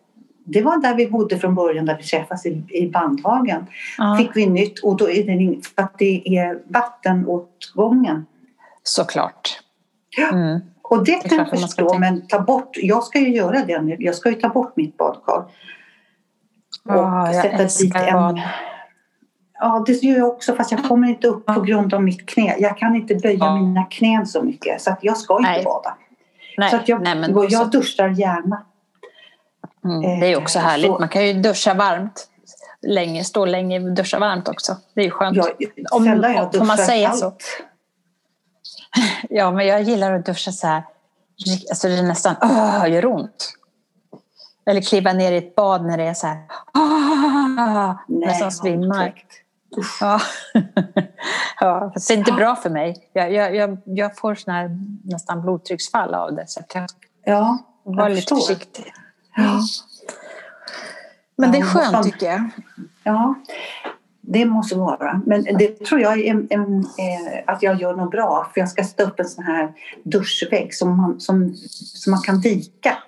Det 0.53 0.63
var 0.63 0.77
där 0.79 0.95
vi 0.95 1.07
bodde 1.11 1.39
från 1.39 1.55
början, 1.55 1.87
där 1.87 1.97
vi 1.97 2.03
träffas 2.03 2.47
i, 2.47 2.65
i 2.69 2.91
Bandhagen. 2.91 3.67
Ja, 3.99 4.17
Fick 4.19 4.37
vi 4.37 4.47
nytt 4.47 4.79
och 4.79 4.97
då 4.97 5.11
är 5.11 5.25
det 5.25 5.63
för 5.77 5.83
att 5.83 5.99
det 5.99 6.39
är 6.39 6.59
vattenåtgången. 6.73 8.27
såklart. 8.83 9.61
Mm. 10.33 10.61
Och 10.83 11.05
det 11.05 11.13
är 11.13 11.29
kan 11.29 11.39
jag 11.39 11.51
förstå, 11.51 11.99
men 11.99 12.27
ta 12.27 12.41
bort, 12.41 12.71
jag 12.77 13.05
ska 13.05 13.19
ju 13.19 13.29
göra 13.35 13.65
det 13.65 13.83
nu. 13.83 13.97
Jag 13.99 14.15
ska 14.15 14.29
ju 14.29 14.35
ta 14.35 14.49
bort 14.49 14.77
mitt 14.77 14.97
badkar. 14.97 15.37
Och 15.39 15.47
Ja, 16.85 17.33
jag 17.33 17.43
sätta 17.43 17.65
dit 17.85 17.97
en... 17.97 18.13
bad. 18.15 18.41
Ja, 19.61 19.85
det 19.87 19.93
gör 19.93 20.19
jag 20.19 20.29
också 20.29 20.55
fast 20.55 20.73
jag 20.73 20.85
kommer 20.85 21.09
inte 21.09 21.29
upp 21.29 21.47
på 21.47 21.61
grund 21.61 21.95
av 21.95 22.03
mitt 22.03 22.27
knä. 22.27 22.57
Jag 22.59 22.79
kan 22.79 22.97
inte 22.97 23.15
böja 23.15 23.37
Ja. 23.39 23.57
mina 23.57 23.85
knän 23.85 24.27
så 24.27 24.43
mycket 24.43 24.81
så 24.81 24.91
att 24.91 24.99
jag 25.03 25.17
ska 25.17 25.37
inte 25.37 25.51
Nej. 25.51 25.65
bada. 25.65 25.97
Nej, 26.59 26.71
så 26.71 26.77
att 26.77 26.89
jag, 26.89 27.03
nej, 27.03 27.15
men 27.19 27.37
och 27.37 27.47
jag 27.49 27.71
duschar 27.71 28.09
gärna. 28.09 28.63
Mm, 29.85 30.21
det 30.21 30.27
är 30.33 30.37
också 30.39 30.59
Eh, 30.59 30.65
härligt. 30.65 30.87
så- 30.93 30.99
Man 30.99 31.09
kan 31.09 31.27
ju 31.27 31.33
duscha 31.33 31.75
varmt. 31.75 32.29
Länge, 32.87 33.25
stå 33.25 33.45
länge 33.45 33.81
och 33.81 33.93
duscha 33.93 34.19
varmt 34.19 34.49
också. 34.49 34.77
Det 34.95 35.01
är 35.01 35.05
ju 35.05 35.11
skönt. 35.11 35.37
Jag, 35.37 35.47
Om- 35.93 36.07
jag 36.07 36.55
får 36.55 36.65
man 36.65 36.79
säga 36.79 37.09
kallt. 37.09 37.21
så? 37.21 37.33
Ja, 39.31 39.51
men 39.51 39.67
jag 39.67 39.83
gillar 39.83 40.13
att 40.13 40.27
duscha 40.27 40.53
så 40.53 40.67
här. 40.67 40.83
Alltså 41.71 41.89
det 41.89 41.95
är 41.99 42.03
nästan 42.03 42.35
åh, 42.43 42.91
gör 42.91 43.07
ont. 43.07 43.53
Eller 44.67 44.81
kliva 44.81 45.13
ner 45.13 45.33
i 45.33 45.37
ett 45.37 45.55
bad 45.55 45.85
när 45.87 45.99
det 45.99 46.05
är 46.05 46.15
så 46.15 46.27
här. 46.27 46.39
Ah, 46.73 47.95
Nej, 48.09 48.29
nästan 48.29 48.53
svimmar. 48.53 49.15
Ja. 50.01 50.21
ja, 51.61 51.93
det 51.95 52.11
är 52.15 52.19
inte 52.19 52.33
bra 52.33 52.57
för 52.57 52.71
mig. 52.71 53.11
Jag, 53.13 53.33
jag, 53.33 53.55
jag, 53.57 53.79
jag 53.85 54.17
får 54.17 54.35
såna 54.35 54.57
här 54.57 54.71
nästan 55.05 55.43
blodtrycksfall 55.43 56.15
av 56.15 56.35
det. 56.35 56.45
Så 56.49 56.61
jag 56.75 56.87
Ja, 57.25 57.59
var 57.85 58.03
jag 58.03 58.11
lite 58.11 58.21
förstår. 58.21 58.37
försiktig. 58.55 58.93
Ja. 59.37 59.61
Men 61.37 61.53
det 61.53 61.59
är 61.59 61.63
skönt 61.63 62.05
tycker 62.05 62.27
jag. 62.27 62.51
ja, 63.05 63.35
det 64.21 64.45
måste 64.45 64.75
vara. 64.75 65.21
Men 65.27 65.45
det 65.45 65.85
tror 65.85 66.01
jag 66.01 66.21
är 66.21 66.31
en, 66.31 66.47
en, 66.51 66.79
eh, 66.79 67.43
att 67.47 67.63
jag 67.63 67.81
gör 67.81 67.97
något 67.97 68.11
bra. 68.11 68.51
För 68.55 68.61
jag 68.61 68.69
ska 68.69 68.85
sätta 68.85 69.03
upp 69.03 69.21
en 69.21 69.29
sån 69.29 69.45
här 69.45 69.73
duschvägg 70.05 70.75
som 70.75 70.97
man, 70.97 71.21
som, 71.21 71.55
som 71.77 72.11
man 72.11 72.23
kan 72.23 72.41
vika. 72.41 72.99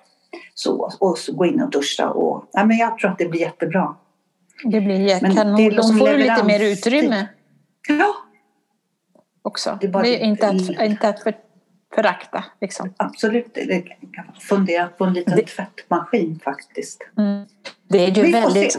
Så, 0.53 0.91
och 0.99 1.17
så 1.17 1.33
gå 1.33 1.45
in 1.45 1.61
och 1.61 1.69
duscha. 1.69 2.09
Och, 2.09 2.49
ja, 2.53 2.65
men 2.65 2.77
jag 2.77 2.97
tror 2.97 3.11
att 3.11 3.17
det 3.17 3.25
blir 3.25 3.41
jättebra. 3.41 3.95
Det 4.63 4.81
blir 4.81 5.21
Men 5.21 5.35
kanon. 5.35 5.55
det 5.55 5.65
är 5.65 5.79
Och 5.79 5.85
så 5.85 5.93
får 5.93 6.07
du 6.07 6.17
lite 6.17 6.43
mer 6.43 6.59
utrymme 6.59 7.27
Ja, 7.87 8.15
också. 9.41 9.69
Det 9.69 9.77
Det 9.81 9.87
är 9.87 9.91
bara 9.91 10.07
är 10.07 10.19
inte 10.19 10.47
att, 10.47 10.81
inte 10.81 11.09
att 11.09 11.23
för, 11.23 11.33
förakta. 11.95 12.43
Liksom. 12.61 12.93
absolut. 12.97 13.53
Det 13.53 13.81
kan 14.13 14.25
fundera 14.39 14.87
på 14.87 15.03
en 15.03 15.13
liten 15.13 15.35
Det- 15.35 15.45
tvättmaskin 15.47 16.39
faktiskt. 16.43 17.01
Mm. 17.17 17.45
Det 17.87 17.97
är 18.05 18.11
ju 18.11 18.21
Vi 18.23 18.31
väldigt... 18.31 18.77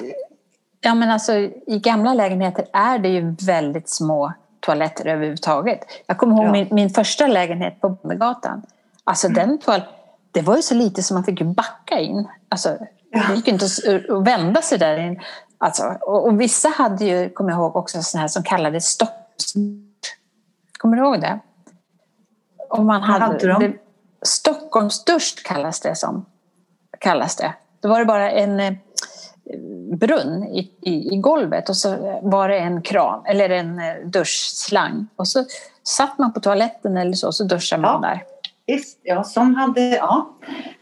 Ja, 0.81 0.95
men 0.95 1.11
alltså, 1.11 1.33
I 1.67 1.81
gamla 1.83 2.15
lägenheter 2.15 2.67
är 2.73 2.99
det 2.99 3.09
ju 3.09 3.37
väldigt 3.47 3.89
små 3.89 4.33
toaletter 4.61 5.07
överhuvudtaget. 5.07 5.81
Jag 6.07 6.19
kommer 6.19 6.35
ihåg 6.37 6.45
Ja. 6.47 6.53
min, 6.53 6.69
min 6.71 6.91
första 6.91 7.27
lägenhet 7.27 7.81
på 7.81 7.89
Bondegatan. 7.89 8.63
Alltså 9.05 9.29
den 9.29 9.59
toal, 9.59 9.81
det 10.31 10.43
var 10.43 10.57
ju 10.57 10.63
så 10.63 10.75
lite 10.75 11.03
som 11.03 11.15
man 11.15 11.25
fick 11.25 11.43
backa 11.43 11.99
in. 11.99 12.29
Alltså, 12.49 12.77
Ja. 13.11 13.23
Det 13.29 13.35
gick 13.35 13.47
ju 13.47 13.53
inte 13.53 13.65
att, 13.65 14.27
vända 14.27 14.63
sig 14.63 14.79
där 14.79 14.99
in. 14.99 15.21
Alltså, 15.59 15.85
och, 16.01 16.27
och 16.27 16.41
vissa 16.41 16.69
hade 16.69 17.05
ju, 17.05 17.29
kommer 17.31 17.51
jag 17.51 17.59
ihåg, 17.59 17.77
också 17.77 18.03
sådana 18.03 18.21
här 18.23 18.29
som 18.29 18.43
kallades 18.43 18.85
stopps. 18.85 19.55
Kommer 20.79 20.97
du 20.97 21.03
ihåg 21.03 21.21
det? 21.21 21.39
Och 22.69 22.85
man 22.85 23.01
Vad 23.01 23.11
hade 23.11 23.49
de? 23.49 23.61
det, 23.61 23.73
Stockholmsdusch 24.23 25.43
kallas 25.45 25.81
det 25.81 25.95
som. 25.95 26.27
Kallas 27.01 27.37
det. 27.37 27.55
Då 27.81 27.89
var 27.89 27.99
det 27.99 28.05
bara 28.05 28.31
en 28.31 28.61
eh, 28.61 28.73
brunn 29.97 30.45
i, 30.45 30.71
i, 30.81 31.15
i 31.15 31.17
golvet 31.17 31.69
och 31.69 31.77
så 31.77 32.21
var 32.23 32.49
det 32.49 32.59
en 32.59 32.83
kran 32.83 33.23
eller 33.27 33.51
en 33.51 33.79
eh, 33.79 33.95
duschslang. 34.05 35.07
Och 35.17 35.29
så 35.29 35.45
satt 35.83 36.19
man 36.19 36.33
på 36.33 36.41
toaletten 36.41 36.97
eller 36.97 37.13
så, 37.13 37.33
så 37.33 37.45
duschade 37.45 37.83
man 37.83 38.03
Ja. 38.03 38.09
där. 38.09 38.23
Visst, 38.67 39.01
ja, 39.03 39.25
som 39.25 39.55
hade, 39.55 39.81
ja, 39.81 40.31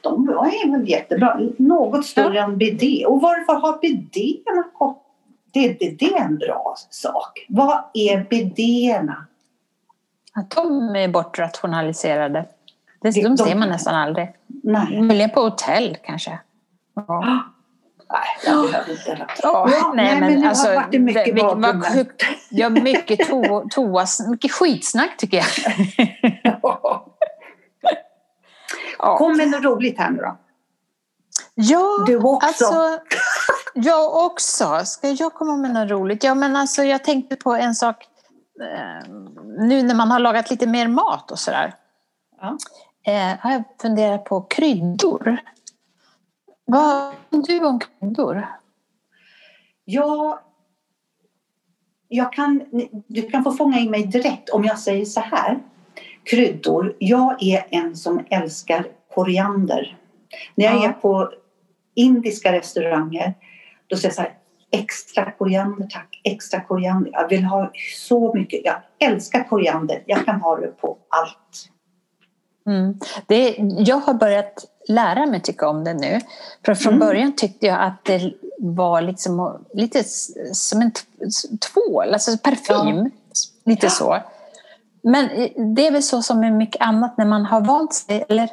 de 0.00 0.26
var 0.26 0.46
ju 0.46 0.84
jättebra. 0.90 1.40
Något 1.58 2.06
större 2.06 2.40
än 2.40 2.58
bidé. 2.58 3.06
Och 3.06 3.20
varför 3.20 3.52
har 3.54 3.78
bidéerna 3.80 4.64
gått? 4.78 5.00
Det, 5.52 5.68
det, 5.68 5.90
det 5.98 6.14
är 6.14 6.24
en 6.24 6.36
bra 6.38 6.74
sak. 6.90 7.46
Vad 7.48 7.84
är 7.94 8.26
bidéerna? 8.30 9.26
Att 10.36 10.50
de 10.50 10.96
är 10.96 11.08
bortrationaliserade. 11.08 12.46
Det, 13.00 13.10
Det- 13.10 13.22
de 13.22 13.28
de- 13.36 13.44
ser 13.44 13.54
man 13.54 13.68
nästan 13.68 13.94
aldrig. 13.94 14.32
Nej, 14.46 15.02
Möjligen 15.02 15.30
på 15.30 15.40
hotell 15.40 15.96
kanske. 16.04 16.38
Ja. 16.94 17.42
nej 18.46 18.68
inte 18.88 19.10
heller. 19.10 19.26
Ja, 19.42 19.92
nej, 19.94 20.20
men 20.20 20.40
det 20.40 20.46
har 20.46 20.74
varit 20.74 21.00
mycket 21.00 21.36
det- 21.36 21.42
badrum. 21.42 21.84
Ja, 22.50 22.68
mycket, 22.68 23.28
to, 23.28 23.64
toa, 23.70 24.06
mycket 24.30 24.52
skitsnack 24.52 25.16
tycker 25.16 25.36
jag. 25.36 25.46
Ja, 28.98 29.16
Kom 29.18 29.36
med 29.36 29.48
något 29.50 29.64
roligt 29.64 29.98
här 29.98 30.10
nu 30.10 30.16
då. 30.22 30.36
ja 31.54 32.04
Du 32.06 32.16
också. 32.16 32.46
alltså 32.46 32.98
jag 33.74 34.16
också. 34.26 34.80
Ska 34.84 35.08
jag 35.08 35.34
komma 35.34 35.56
med 35.56 35.70
något 35.74 35.90
roligt? 35.90 36.24
Ja, 36.24 36.34
men 36.34 36.56
alltså 36.56 36.82
jag 36.84 37.04
tänkte 37.04 37.36
på 37.36 37.54
en 37.54 37.74
sak 37.74 38.06
nu 39.58 39.82
när 39.82 39.94
man 39.94 40.10
har 40.10 40.18
lagat 40.18 40.50
lite 40.50 40.66
mer 40.66 40.88
mat 40.88 41.30
och 41.30 41.38
sådär. 41.38 41.74
Ja. 42.40 42.58
Eh, 43.06 43.38
har 43.40 43.52
jag 43.52 43.62
funderat 43.82 44.24
på 44.24 44.40
kryddor. 44.40 45.36
Vad 46.64 47.14
tycker 47.30 47.60
du 47.60 47.66
om 47.66 47.80
kryddor? 47.80 48.46
Jag, 49.84 50.38
jag 52.08 52.32
kan, 52.32 52.64
du 53.06 53.22
kan 53.22 53.44
få 53.44 53.52
fånga 53.52 53.78
in 53.78 53.90
mig 53.90 54.06
direkt 54.06 54.48
om 54.48 54.64
jag 54.64 54.78
säger 54.78 55.04
så 55.04 55.20
här. 55.20 55.58
Kryddor. 56.24 56.96
Jag 56.98 57.42
är 57.42 57.66
en 57.70 57.96
som 57.96 58.24
älskar 58.30 58.86
koriander. 59.14 59.96
När 60.54 60.64
jag 60.64 60.74
Ja. 60.76 60.88
är 60.88 60.92
på 60.92 61.32
indiska 61.94 62.52
restauranger 62.52 63.34
då 63.86 63.96
säger 63.96 64.08
jag 64.08 64.14
så 64.14 64.22
här. 64.22 64.38
Extra 64.74 65.32
koriander 65.32 65.86
tack, 65.90 66.20
extra 66.24 66.60
koriander. 66.60 67.10
Jag 67.12 67.28
vill 67.28 67.44
ha 67.44 67.70
så 67.96 68.34
mycket. 68.34 68.60
Jag 68.64 68.76
älskar 69.10 69.48
koriander. 69.48 70.02
Jag 70.06 70.24
kan 70.24 70.40
ha 70.40 70.56
det 70.56 70.66
på 70.66 70.96
allt. 71.08 71.68
Mm. 72.66 72.98
Det, 73.26 73.56
jag 73.78 73.96
har 73.96 74.14
börjat 74.14 74.64
lära 74.88 75.26
mig 75.26 75.40
tycka 75.40 75.68
om 75.68 75.84
det 75.84 75.94
nu. 75.94 76.20
För 76.64 76.74
från 76.74 76.94
Mm. 76.94 77.06
början 77.08 77.32
tyckte 77.36 77.66
jag 77.66 77.82
att 77.82 78.04
det 78.04 78.32
var 78.58 79.00
liksom 79.02 79.64
lite 79.74 80.04
som 80.52 80.80
en 80.80 80.92
tvål, 81.72 82.12
alltså 82.12 82.38
parfym. 82.38 83.10
Lite 83.64 83.86
Ja. 83.86 83.90
så. 83.90 84.18
Men 85.02 85.28
det 85.74 85.86
är 85.86 85.90
väl 85.92 86.02
så 86.02 86.22
som 86.22 86.40
med 86.40 86.52
mycket 86.52 86.82
annat, 86.82 87.18
när 87.18 87.24
man 87.26 87.44
har 87.46 87.60
vant 87.60 87.94
sig 87.94 88.24
eller 88.28 88.48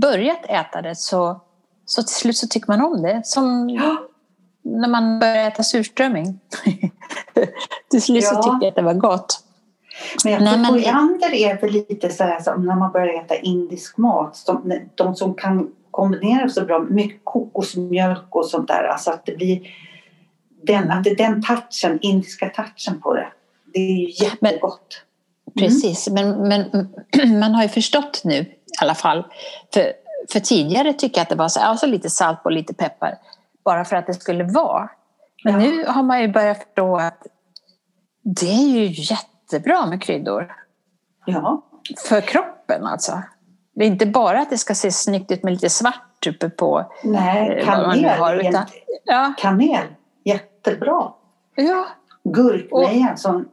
börjat 0.00 0.44
äta 0.48 0.82
det 0.82 0.96
så, 0.96 1.40
så 1.86 2.02
till 2.02 2.14
slut 2.14 2.36
så 2.36 2.48
tycker 2.48 2.68
man 2.68 2.80
om 2.84 3.02
det. 3.02 3.22
Som, 3.24 3.70
Ja. 3.70 3.96
När 4.64 4.88
man 4.88 5.18
börjar 5.18 5.48
äta 5.48 5.62
surströmming. 5.62 6.40
Till 7.90 8.02
slut 8.02 8.24
så 8.24 8.34
Ja. 8.34 8.42
tycker 8.42 8.58
jag 8.60 8.68
att 8.68 8.76
det 8.76 8.82
var 8.82 8.94
gott. 8.94 9.40
Men 10.24 10.32
jag 10.32 10.42
tror 10.42 10.56
men- 10.58 10.70
koriander 10.70 11.34
är 11.34 11.60
väl 11.60 11.70
lite 11.72 12.10
så 12.10 12.24
här 12.24 12.40
som 12.40 12.66
när 12.66 12.74
man 12.76 12.92
börjar 12.92 13.24
äta 13.24 13.36
indisk 13.36 13.96
mat. 13.96 14.42
De, 14.46 14.80
de 14.94 15.14
som 15.14 15.34
kan 15.34 15.70
kombinera 15.90 16.48
så 16.48 16.64
bra, 16.64 16.78
mycket 16.78 17.20
kokosmjölk 17.24 18.36
och 18.36 18.46
sånt 18.46 18.68
där. 18.68 18.84
Alltså 18.84 19.10
att 19.10 19.26
det 19.26 19.36
blir 19.36 19.60
den, 20.62 20.90
att 20.90 21.04
det 21.04 21.14
den 21.14 21.42
touchen, 21.42 21.98
indiska 22.02 22.48
touchen 22.48 23.00
på 23.00 23.14
det. 23.14 23.26
Det 23.74 23.78
är 23.80 23.92
ju 23.96 24.24
jättegott. 24.24 25.02
Precis, 25.58 26.08
men, 26.08 26.48
men 26.48 26.88
man 27.40 27.54
har 27.54 27.62
ju 27.62 27.68
förstått 27.68 28.20
nu 28.24 28.34
i 28.36 28.48
alla 28.80 28.94
fall. 28.94 29.24
För, 29.74 29.92
för 30.32 30.40
tidigare 30.40 30.92
tycker 30.92 31.18
jag 31.18 31.22
att 31.22 31.28
det 31.28 31.34
var 31.34 31.48
så, 31.48 31.60
alltså 31.60 31.86
lite 31.86 32.10
salt 32.10 32.38
och 32.44 32.52
lite 32.52 32.74
peppar. 32.74 33.14
Bara 33.64 33.84
för 33.84 33.96
att 33.96 34.06
det 34.06 34.14
skulle 34.14 34.44
vara. 34.44 34.90
Men 35.44 35.54
Ja. 35.54 35.60
nu 35.70 35.86
har 35.86 36.02
man 36.02 36.20
ju 36.20 36.28
börjat 36.28 36.58
förstå 36.58 36.96
att 36.96 37.26
det 38.22 38.46
är 38.46 38.68
ju 38.78 38.86
jättebra 38.86 39.86
med 39.86 40.02
kryddor. 40.02 40.54
Ja, 41.26 41.62
För 42.08 42.20
kroppen 42.20 42.86
alltså. 42.86 43.22
Det 43.74 43.84
är 43.84 43.88
inte 43.88 44.06
bara 44.06 44.40
att 44.40 44.50
det 44.50 44.58
ska 44.58 44.74
se 44.74 44.90
snyggt 44.90 45.30
ut 45.32 45.42
med 45.42 45.52
lite 45.52 45.70
svart 45.70 46.26
uppe 46.26 46.50
på 46.50 46.92
nej, 47.04 47.58
eh, 47.58 47.64
kanel. 47.64 48.18
har. 48.18 48.34
Utan, 48.36 48.64
ja, 49.04 49.32
Kanel, 49.38 49.86
jättebra. 50.24 51.12
ja, 51.54 51.86
Gurkmeja 52.24 53.16
som... 53.16 53.48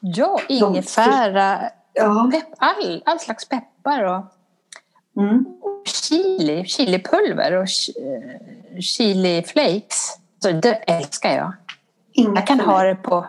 ja, 0.00 0.40
ingefära, 0.48 1.58
Ja. 1.92 2.30
all, 2.58 3.02
all 3.06 3.18
slags 3.18 3.48
peppar 3.48 4.02
och 4.04 4.24
Mm. 5.18 5.44
chili, 5.84 6.64
chilipulver 6.64 7.52
och 7.52 7.62
eh, 7.62 8.80
chiliflakes. 8.80 10.18
Så 10.42 10.50
det 10.52 10.72
älskar 10.74 11.36
jag. 11.36 11.52
Inget 12.12 12.34
Jag 12.34 12.46
kan 12.46 12.60
ha 12.60 12.82
det 12.82 12.94
på, 12.94 13.26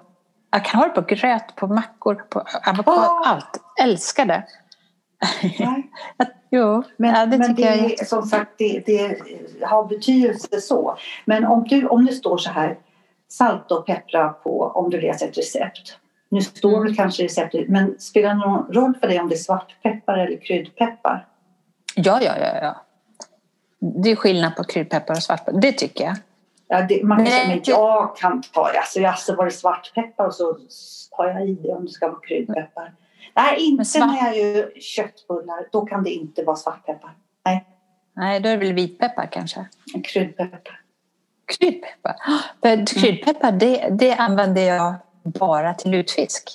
jag 0.52 0.66
kan 0.66 0.80
ha 0.80 0.88
det 0.88 1.02
på 1.02 1.16
gröt, 1.16 1.56
på 1.56 1.68
mackor, 1.68 2.16
på 2.16 2.40
avokado, 2.68 2.98
Åh! 2.98 3.22
allt. 3.26 3.62
Älskar 3.82 4.26
det. 4.26 4.44
Jo, 6.52 6.84
Men, 6.98 7.16
ja, 7.16 7.26
det 7.26 7.38
men 7.38 7.56
tycker 7.56 7.72
det, 7.72 7.78
jag 7.78 7.92
är 8.02 8.06
som 8.06 8.24
sagt, 8.24 8.52
det, 8.58 8.84
det 8.86 9.20
har 9.66 9.86
betydelse 9.86 10.62
så. 10.62 10.98
Men 11.26 11.46
om, 11.46 11.64
du, 11.70 11.88
om 11.88 12.06
det 12.06 12.14
står 12.14 12.38
så 12.38 12.50
här, 12.50 12.78
salt 13.28 13.72
och 13.72 13.86
peppra 13.86 14.30
på 14.30 14.72
om 14.76 14.90
du 14.90 15.02
läser 15.02 15.28
ett 15.28 15.38
recept. 15.38 15.98
Nu 16.30 16.42
står 16.42 16.70
Mm. 16.70 16.84
väl 16.84 16.96
kanske 16.96 17.24
receptet, 17.24 17.70
men 17.70 18.00
spelar 18.00 18.30
det 18.30 18.36
någon 18.36 18.74
roll 18.74 18.94
för 19.00 19.08
dig 19.08 19.20
om 19.20 19.30
det 19.30 19.36
är 19.36 19.38
svartpeppar 19.38 20.18
eller 20.18 20.38
kryddpeppar? 20.38 21.28
Ja, 21.96 22.20
ja, 22.22 22.34
ja, 22.40 22.58
ja. 22.62 22.76
Det 23.80 24.12
är 24.12 24.16
skillnad 24.16 24.56
på 24.56 24.64
kryddpeppar 24.64 25.14
och 25.14 25.24
svartpeppar. 25.24 25.62
Det 25.62 25.72
tycker 25.72 26.04
jag. 26.04 26.16
Ja, 26.68 26.82
det, 26.90 27.04
man 27.04 27.18
kan 27.18 27.28
säga, 27.28 27.48
men 27.48 27.62
jag 27.66 28.18
kan 28.18 28.42
ta 28.42 28.72
det. 28.72 28.80
Alltså, 28.80 29.06
alltså 29.06 29.36
var 29.36 29.46
det 29.46 29.52
svartpeppar 29.52 30.26
och 30.28 30.34
så 30.36 30.58
tar 31.18 31.28
jag 31.28 31.50
i 31.50 31.54
det 31.54 31.70
om 31.74 31.86
det 31.86 31.92
ska 31.92 32.08
vara 32.08 32.20
kryddpeppar. 32.20 32.94
Nej, 33.36 33.60
inte 33.60 33.86
svart- 33.86 34.08
när 34.08 34.26
jag 34.28 34.38
gör 34.38 34.72
köttbullar. 34.80 35.68
Då 35.72 35.86
kan 35.86 36.04
det 36.04 36.10
inte 36.10 36.44
vara 36.44 36.56
svartpeppar. 36.56 37.12
Nej, 37.46 37.66
Nej, 38.14 38.40
då 38.40 38.50
är 38.50 38.58
det 38.58 38.66
väl 38.66 38.74
vitpeppar 38.74 39.28
kanske. 39.32 39.66
kryddpeppar. 40.04 40.82
Kryddpeppar. 41.58 42.16
För 42.62 42.86
kryddpeppar, 42.86 43.52
det, 43.52 43.90
det 43.92 44.14
använder 44.16 44.62
jag 44.62 44.94
bara 45.24 45.74
till 45.74 45.92
lutfisk. 45.92 46.50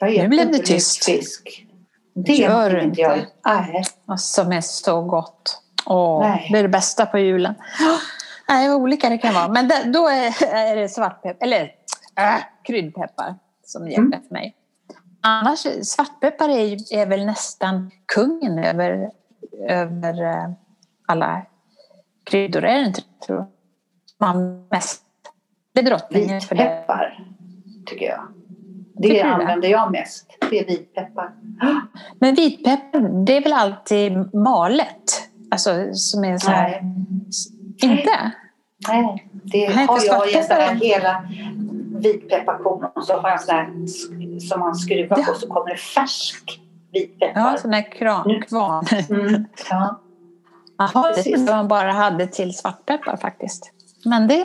Jag 0.00 0.16
Nu 0.18 0.28
blev 0.28 0.52
det 0.52 0.58
tyst. 0.58 1.08
lutfisk. 1.08 1.66
Det 2.14 2.32
Gör 2.34 2.70
du 2.70 2.82
inte 2.82 3.00
jag. 3.00 3.18
Nej. 3.46 3.84
Och 4.06 4.20
som 4.20 4.52
är 4.52 4.60
så 4.60 5.02
gott. 5.02 5.62
Åh, 5.86 6.20
Nej. 6.28 6.48
det 6.52 6.58
är 6.58 6.62
det 6.62 6.68
bästa 6.68 7.06
på 7.06 7.18
julen. 7.18 7.54
Nej, 8.48 8.68
vad 8.68 8.76
olika 8.76 9.08
det 9.08 9.18
kan 9.18 9.34
vara. 9.34 9.48
Men 9.48 9.68
det, 9.68 9.82
då 9.84 10.08
är, 10.08 10.44
är 10.54 10.76
det 10.76 10.88
svartpeppar, 10.88 11.44
eller 11.46 11.62
äh, 12.16 12.42
kryddpeppar 12.64 13.34
som 13.64 13.88
gäller 13.88 13.98
Mm. 14.06 14.22
för 14.28 14.34
mig. 14.34 14.56
Annars, 15.22 15.66
svartpeppar 15.82 16.48
är, 16.48 16.94
är 16.94 17.06
väl 17.06 17.26
nästan 17.26 17.90
kungen 18.06 18.58
över, 18.58 19.10
över 19.68 20.22
eh, 20.22 20.50
alla 21.06 21.42
kryddor, 22.24 22.64
är 22.64 22.80
det 22.80 22.86
inte? 22.86 23.02
Tror. 23.26 23.46
Man 24.20 24.66
mest. 24.70 25.02
Det 25.74 25.80
är 25.80 25.84
drottningen 25.84 26.40
för 26.40 26.54
det. 26.54 26.62
Vitpeppar, 26.62 27.26
tycker 27.86 28.06
jag. 28.06 28.20
Det 29.02 29.08
det? 29.08 29.20
använder 29.22 29.68
jag 29.68 29.92
mest. 29.92 30.26
Det 30.50 30.58
är 30.58 30.66
vitpeppar. 30.66 31.30
Men 32.20 32.34
vitpeppar, 32.34 33.24
det 33.24 33.36
är 33.36 33.42
väl 33.42 33.52
alltid 33.52 34.34
malet? 34.34 35.28
Alltså 35.50 35.70
som 35.92 36.24
är 36.24 36.38
så 36.38 36.50
här... 36.50 36.80
Nej. 37.82 37.98
Inte? 37.98 38.32
Nej, 38.88 39.30
det 39.32 39.68
Nej, 39.74 39.86
har 39.86 40.00
jag 40.06 40.30
i 40.30 40.36
en 40.36 40.44
sån 40.44 40.56
här 40.56 40.74
hela 40.74 41.24
vitpepparkorn 41.98 42.84
och 42.94 43.04
så 43.04 43.12
har 43.16 43.28
jag 43.28 43.38
en 43.38 43.38
sån 43.38 43.54
här 43.54 44.38
som 44.40 44.60
man 44.60 44.74
skruvar 44.74 45.18
Ja. 45.18 45.24
på 45.32 45.38
så 45.38 45.48
kommer 45.48 45.70
det 45.70 45.76
färsk 45.76 46.60
Ja, 46.92 47.00
vitpeppar. 47.00 47.56
sån 47.56 47.70
där 47.70 47.92
kran, 47.92 48.42
kvarn. 48.48 48.86
Mm, 49.10 49.44
ja. 49.70 50.00
Jaha, 50.78 51.12
det 51.16 51.22
trodde 51.22 51.52
man 51.52 51.68
bara 51.68 51.92
hade 51.92 52.26
till 52.26 52.54
svartpeppar 52.56 53.16
faktiskt. 53.16 53.72
Men 54.04 54.28
det... 54.28 54.44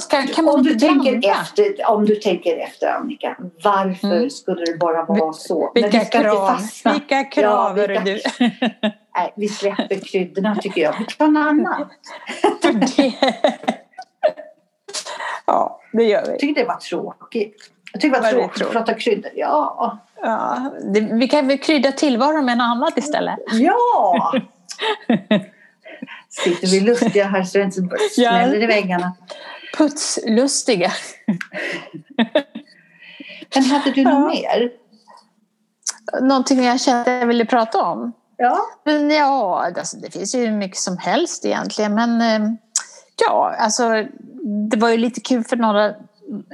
Ska, 0.00 0.22
kan 0.22 0.44
man 0.44 0.54
Om, 0.54 0.62
du 0.62 0.74
tänker 0.74 1.30
efter, 1.30 1.74
om 1.90 2.04
du 2.04 2.14
tänker 2.16 2.56
efter 2.56 2.86
Annika, 2.92 3.36
varför 3.64 4.06
Mm. 4.16 4.30
skulle 4.30 4.64
det 4.64 4.78
bara 4.78 5.04
vara 5.04 5.32
så? 5.32 5.70
Men 5.74 5.82
Vilka 5.82 5.98
vi 5.98 6.04
ska 6.04 6.20
krav, 6.22 6.46
fastna. 6.48 6.92
vilka 6.92 7.24
krav 7.24 7.78
Ja, 7.78 7.86
vilka- 7.86 8.00
du. 8.04 8.20
Nej, 9.16 9.32
vi 9.36 9.48
släpper 9.48 10.04
kryddorna 10.04 10.56
tycker 10.56 10.80
jag. 10.80 10.94
Vi 10.98 11.04
tar 11.04 11.26
något 11.28 11.48
annat. 11.48 11.88
Ja, 15.46 15.80
det 15.92 16.04
gör 16.04 16.22
vi. 16.24 16.30
Jag 16.30 16.38
tycker 16.38 16.60
det 16.60 16.66
var 16.68 16.76
tråkigt. 16.76 17.70
Jag 17.92 18.00
tycker 18.00 18.16
det 18.16 18.22
var 18.22 18.32
Var 18.32 18.38
det 18.38 18.44
tråkigt 18.48 18.66
att 18.66 18.72
prata 18.72 18.94
kryddor. 18.94 19.30
Ja. 19.34 19.98
Ja, 20.22 20.70
det, 20.94 21.00
vi 21.00 21.28
kan 21.28 21.48
väl 21.48 21.58
krydda 21.58 21.92
tillvaron 21.92 22.44
med 22.44 22.58
något 22.58 22.64
annat 22.64 22.98
istället. 22.98 23.38
Ja! 23.52 24.32
Sitter 26.44 26.66
vi 26.68 26.80
lustiga 26.80 27.26
här 27.26 27.42
så 27.42 27.58
det 27.58 27.64
inte 27.64 27.82
smäller 28.14 28.54
i 28.62 28.66
väggarna. 28.66 29.12
Putslustiga. 29.78 30.92
Men 33.54 33.64
hade 33.64 33.90
du 33.90 34.04
något 34.04 34.28
mer? 34.32 34.70
Någonting 36.22 36.64
jag 36.64 36.80
kände 36.80 37.00
att 37.00 37.20
jag 37.20 37.26
ville 37.26 37.44
prata 37.44 37.82
om. 37.82 38.12
Ja. 38.36 38.58
Men 38.84 39.10
ja, 39.10 39.66
alltså, 39.76 39.96
det 39.96 40.10
finns 40.10 40.34
ju 40.34 40.50
mycket 40.50 40.78
som 40.78 40.98
helst 40.98 41.44
egentligen. 41.44 41.94
Men 41.94 42.20
eh, 42.20 42.50
ja, 43.26 43.54
alltså 43.58 44.04
det 44.70 44.76
var 44.76 44.88
ju 44.88 44.96
lite 44.96 45.20
kul 45.20 45.44
för 45.44 45.56
några 45.56 45.94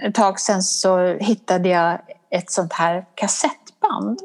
ett 0.03 0.15
tag 0.15 0.41
sedan 0.41 0.63
så 0.63 1.07
hittade 1.07 1.69
jag 1.69 1.99
ett 2.31 2.51
sånt 2.51 2.73
här 2.73 3.05
kassettband. 3.15 4.21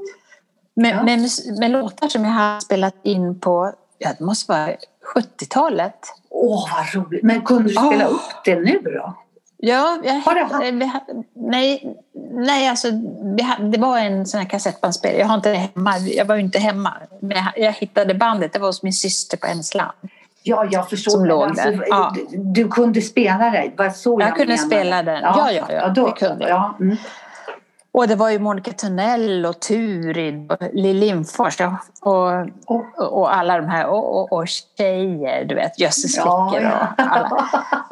Med, 0.75 0.95
Ja. 0.95 1.03
med, 1.03 1.29
med 1.59 1.71
låtar 1.71 2.07
som 2.07 2.23
jag 2.23 2.31
har 2.31 2.59
spelat 2.59 2.95
in 3.03 3.39
på, 3.39 3.73
ja 3.97 4.09
det 4.17 4.25
måste 4.25 4.51
vara 4.51 4.75
70-talet. 5.15 5.95
Åh, 6.29 6.69
vad 6.75 7.03
roligt. 7.05 7.23
Men 7.23 7.41
kunde 7.41 7.63
du 7.63 7.69
spela 7.69 8.07
Åh. 8.07 8.13
upp 8.13 8.43
det 8.45 8.55
nu 8.59 8.79
då? 8.83 9.13
Ja, 9.59 9.97
jag 10.03 10.13
Har 10.13 10.35
du 10.35 10.43
haft- 10.43 11.15
nej, 11.33 11.95
nej, 12.31 12.67
alltså 12.67 12.91
det 13.71 13.77
var 13.79 13.97
en 13.97 14.25
sån 14.25 14.39
här 14.41 14.49
kassettbandspelare. 14.49 15.19
Jag 15.19 15.27
har 15.27 15.35
inte 15.35 15.49
hemma, 15.49 15.97
jag 15.97 16.25
var 16.25 16.35
ju 16.35 16.41
inte 16.41 16.59
hemma. 16.59 16.93
Men 17.21 17.37
jag, 17.55 17.71
hittade 17.71 18.13
bandet, 18.13 18.53
det 18.53 18.59
var 18.59 18.67
hos 18.67 18.83
min 18.83 18.93
syster 18.93 19.37
på 19.37 19.47
Ensland. 19.47 19.91
Ja, 20.43 20.65
jag 20.71 20.89
förstår. 20.89 21.11
Som 21.11 21.25
låg 21.25 21.43
alltså. 21.43 21.71
Ja. 21.87 22.15
du, 22.31 22.67
kunde 22.67 23.01
spela 23.01 23.49
det? 23.49 23.71
Var 23.77 23.89
så 23.89 24.17
jag, 24.21 24.29
Jag 24.29 24.35
kunde 24.35 24.53
menade. 24.53 24.67
spela 24.67 25.03
den. 25.03 25.21
Ja, 25.21 25.51
ja, 25.51 25.65
ja, 25.69 25.87
då, 25.89 26.05
det 26.07 26.11
kunde 26.11 26.49
jag. 26.49 26.57
ja. 26.57 26.75
Mm. 26.79 26.97
Och 27.97 28.07
det 28.07 28.15
var 28.15 28.29
ju 28.29 28.39
Monica 28.39 28.71
Tunnell 28.71 29.45
och 29.45 29.59
Turid 29.59 30.51
och 30.51 30.57
Lill 30.73 30.97
Lindfors 30.97 31.61
och, 31.61 32.13
och, 32.65 33.13
Och, 33.13 33.35
alla 33.35 33.57
de 33.57 33.67
här 33.67 33.87
och, 33.87 34.19
och, 34.19 34.33
och 34.33 34.47
tjejer, 34.47 35.45
du 35.45 35.55
vet, 35.55 35.79
Jösses 35.79 36.17
ja, 36.17 36.49
flickor 36.51 36.71
och 36.71 36.77
alla. 36.97 37.49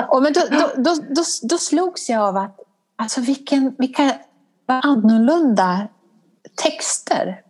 Och 0.10 0.24
men 0.24 0.34
då, 0.34 0.42
då, 0.52 0.72
då, 0.76 0.96
då, 1.10 1.24
då 1.44 1.58
slogs 1.58 2.10
jag 2.10 2.22
av 2.22 2.38
att 2.38 2.60
alltså 2.96 3.22
vilken, 3.22 3.76
vilka 3.78 4.14
annorlunda 4.68 5.88
texter 6.56 7.42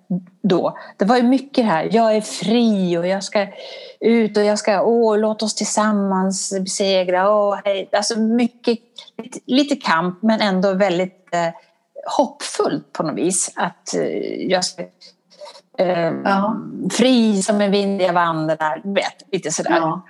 då. 0.44 0.78
Det 0.98 1.06
var 1.06 1.18
ju 1.18 1.24
mycket 1.24 1.66
här, 1.66 1.90
jag 1.92 2.16
är 2.16 2.22
fri 2.22 2.98
och 2.98 3.08
jag 3.08 3.24
ska 3.24 3.48
ut 4.00 4.38
och 4.38 4.44
jag 4.44 4.60
ska, 4.60 4.82
åh, 4.82 5.18
låt 5.18 5.44
oss 5.44 5.56
tillsammans 5.56 6.60
besegra, 6.60 7.36
åh, 7.36 7.60
hej. 7.66 7.90
Alltså 7.92 8.20
mycket, 8.20 8.80
lite, 9.18 9.40
lite 9.46 9.76
kamp 9.76 10.24
men 10.24 10.42
ändå 10.42 10.74
väldigt 10.74 11.34
eh, 11.34 11.50
hoppfullt 12.18 12.94
på 12.94 13.04
något 13.04 13.16
vis. 13.18 13.54
Att 13.56 13.96
eh, 13.96 14.04
jag 14.52 14.66
ska 14.66 14.82
eh, 15.78 16.14
Ja. 16.24 16.58
fri 16.92 17.42
som 17.42 17.62
en 17.62 17.72
vind 17.72 18.02
jag 18.02 18.14
vandrar, 18.14 18.82
vet, 18.84 19.24
lite 19.32 19.52
sådär. 19.52 19.72
ja. 19.78 20.02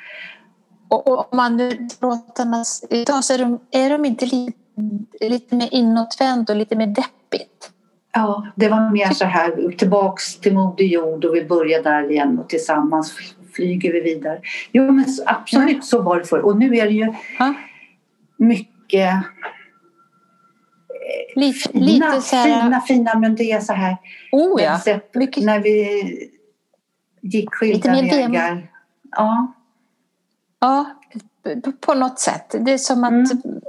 Och, 0.90 1.08
och 1.08 1.20
om 1.32 1.38
man 1.38 1.58
nu 1.58 1.88
låtarna 2.02 2.64
idag 2.90 3.24
så 3.24 3.34
är 3.34 3.38
de, 3.38 3.60
är 3.72 3.90
de 3.90 4.06
inte 4.06 4.26
lite, 4.26 4.58
lite 5.22 5.56
mer 5.56 5.70
inåtvänt 5.72 6.50
och 6.50 6.56
lite 6.56 6.76
mer 6.76 6.88
deppigt. 6.88 7.72
ja, 8.14 8.48
det 8.56 8.70
var 8.70 8.92
mer 8.92 9.10
så 9.14 9.26
här 9.26 9.76
tillbaks 9.78 10.40
till 10.40 10.54
Moder 10.54 10.86
Jord 10.86 11.26
och 11.26 11.36
vi 11.36 11.46
börjar 11.46 11.84
där 11.84 12.12
igen 12.12 12.40
och 12.40 12.50
tillsammans 12.50 13.14
flyger 13.54 13.94
vi 13.94 14.02
vidare. 14.02 14.40
Jo 14.72 14.92
men 14.92 15.06
absolut 15.26 15.86
så 15.86 16.02
var 16.02 16.20
det 16.20 16.26
förr. 16.26 16.40
Och 16.46 16.58
nu 16.58 16.76
är 16.78 16.86
det 16.86 16.92
ju 16.94 17.14
mycket 18.38 19.14
Lite, 21.36 21.70
fina, 21.70 21.86
lite 21.86 22.22
så 22.22 22.36
här... 22.36 22.62
fina, 22.64 22.82
fina, 22.82 23.20
men 23.20 23.36
det 23.36 23.52
är 23.52 23.60
så 23.60 23.74
här. 23.74 23.98
Oh 24.32 24.62
ja. 24.62 24.80
Mycket- 25.14 25.44
När 25.44 25.60
vi 25.60 26.30
gick 27.22 27.54
skilda 27.54 27.92
vägar. 27.92 28.72
Ja, 29.12 29.54
Ja, 30.60 30.86
på 31.80 31.94
något 31.94 32.20
sätt. 32.20 32.56
Det 32.60 32.72
är 32.74 32.78
som 32.78 33.04
att... 33.04 33.12
Mm. 33.12 33.62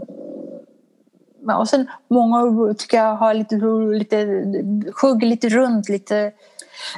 Och 1.59 1.69
sen 1.69 1.91
många 2.09 2.75
tycker 2.75 2.97
jag 2.97 3.17
har 3.17 3.35
lite, 3.35 3.57
lite 3.99 4.27
skugg 4.93 5.23
lite 5.23 5.49
runt 5.49 5.89
lite. 5.89 6.33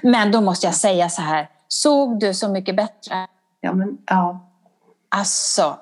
Men 0.03 0.33
då 0.33 0.41
måste 0.41 0.67
jag 0.67 0.75
säga 0.75 1.09
så 1.09 1.23
här. 1.23 1.49
Såg 1.69 2.21
du 2.21 2.35
Så 2.35 2.49
mycket 2.49 2.77
bättre? 2.77 3.27
ja, 3.61 3.73
men, 3.73 3.99
ja. 4.07 4.49
Alltså, 5.09 5.79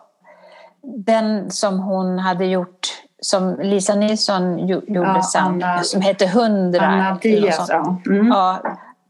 den 0.82 1.50
som 1.50 1.78
hon 1.78 2.18
hade 2.18 2.46
gjort, 2.46 2.88
som 3.26 3.56
Lisa 3.60 3.94
Nilsson 3.94 4.68
gjorde 4.68 4.84
Ja, 4.92 5.22
sen, 5.22 5.44
Anna- 5.44 5.82
som 5.82 6.00
hette 6.00 6.26
Hundra. 6.26 6.80
Anna 6.86 7.18
Diaz. 7.22 7.66
Ja. 7.68 8.00
Mm. 8.06 8.26
Ja, 8.26 8.62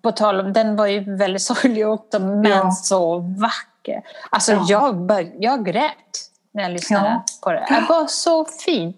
på 0.03 0.13
tal 0.13 0.41
om, 0.41 0.53
den 0.53 0.77
var 0.77 0.87
ju 0.87 1.17
väldigt 1.17 1.43
sorglig 1.53 1.89
också, 1.89 2.19
men 2.21 2.45
Ja. 2.45 2.71
så 2.71 3.19
vacker. 3.19 4.03
Alltså 4.31 4.53
Ja. 4.53 4.65
jag, 4.69 4.97
bör, 5.07 5.33
jag 5.39 5.65
grät 5.67 5.93
när 6.55 6.63
jag 6.63 6.73
lyssnade 6.73 7.23
på 7.43 7.53
det. 7.53 7.67
Det 7.69 7.85
var 7.89 8.07
så 8.07 8.45
fint. 8.45 8.97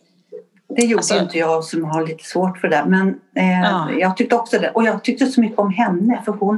Det 0.77 0.83
gjorde 0.83 0.99
Alltså- 1.01 1.15
ju 1.15 1.21
inte 1.21 1.39
jag 1.39 1.65
som 1.65 1.85
har 1.85 2.07
lite 2.07 2.25
svårt 2.25 2.59
för 2.59 2.69
det. 2.69 2.85
Men 2.87 3.09
eh, 3.37 3.61
Ja. 3.63 3.91
jag 3.91 4.17
tyckte 4.17 4.37
också 4.37 4.59
det. 4.59 4.71
Och 4.71 4.85
jag 4.85 5.05
tyckte 5.05 5.27
så 5.27 5.41
mycket 5.41 5.59
om 5.59 5.73
henne 5.73 6.23
för 6.25 6.33
hon, 6.33 6.57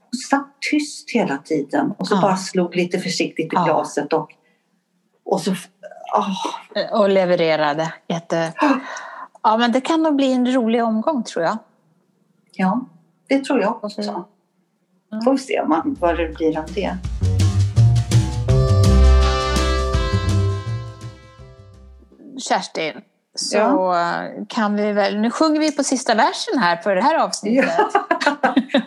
hon 0.00 0.18
satt 0.30 0.46
tyst 0.70 1.10
hela 1.10 1.38
tiden 1.38 1.94
och 1.98 2.08
så 2.08 2.20
bara 2.20 2.36
slog 2.36 2.76
lite 2.76 2.98
försiktigt 2.98 3.52
i 3.52 3.56
glaset 3.56 4.12
och, 4.12 4.28
och 5.24 5.40
så... 5.40 5.50
ah, 6.12 6.98
Och 7.00 7.08
levererade. 7.08 7.92
Jätte... 8.08 8.52
Ja, 9.42 9.56
men 9.56 9.72
det 9.72 9.80
kan 9.80 10.02
nog 10.02 10.16
bli 10.16 10.32
en 10.32 10.52
rolig 10.54 10.84
omgång 10.84 11.22
tror 11.22 11.44
jag. 11.44 11.58
ja, 12.52 12.80
det 13.28 13.44
tror 13.44 13.60
jag 13.60 13.84
också. 13.84 14.00
Mm. 14.00 15.22
Får 15.24 15.32
vi 15.32 15.38
se 15.38 15.64
man, 15.66 15.96
vad 16.00 16.16
det 16.16 16.28
blir 16.28 16.58
av 16.58 16.72
det. 16.74 16.96
Kerstin, 22.48 23.00
så 23.34 23.94
kan 24.48 24.76
vi 24.76 24.92
väl... 24.92 25.18
Nu 25.20 25.30
sjunger 25.30 25.60
vi 25.60 25.72
på 25.72 25.84
sista 25.84 26.14
versen 26.14 26.58
här 26.58 26.76
för 26.76 26.94
det 26.94 27.02
här 27.02 27.18
avsnittet. 27.18 27.70
Ja. 27.78 28.04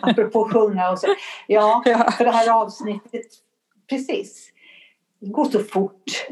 Apropå 0.00 0.48
sjunga 0.52 0.90
och 0.90 0.98
så. 0.98 1.06
Ja, 1.46 1.82
Ja. 1.84 2.10
för 2.10 2.24
det 2.24 2.30
här 2.30 2.50
avsnittet, 2.50 3.26
precis. 3.88 4.50
Det 5.20 5.26
går 5.30 5.44
så 5.44 5.58
fort. 5.58 6.26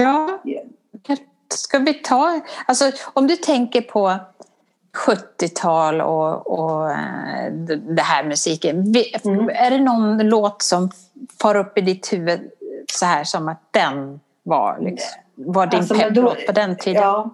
Ja. 0.00 0.38
Ska 1.48 1.78
vi 1.78 1.94
ta... 1.94 2.40
Alltså, 2.66 2.90
om 3.12 3.26
du 3.26 3.36
tänker 3.36 3.80
på 3.80 4.16
70-tal 5.06 6.00
och, 6.00 6.46
och 6.60 6.90
eh, 6.90 7.52
det 7.96 8.02
här 8.02 8.24
musiken. 8.24 8.94
Mm. 9.24 9.48
Är 9.48 9.70
det 9.70 9.78
någon 9.78 10.18
låt 10.18 10.62
som 10.62 10.90
far 11.42 11.54
upp 11.56 11.78
i 11.78 11.80
ditt 11.80 12.12
huvud 12.12 12.40
så 12.92 13.06
här 13.06 13.24
som 13.24 13.48
att 13.48 13.62
den 13.70 14.20
var, 14.42 14.78
liksom, 14.80 15.20
var 15.34 15.66
din 15.66 15.78
Alltså, 15.78 15.94
pepplåt 15.94 16.46
på 16.46 16.52
den 16.52 16.76
tiden? 16.76 17.02
Ja, 17.02 17.30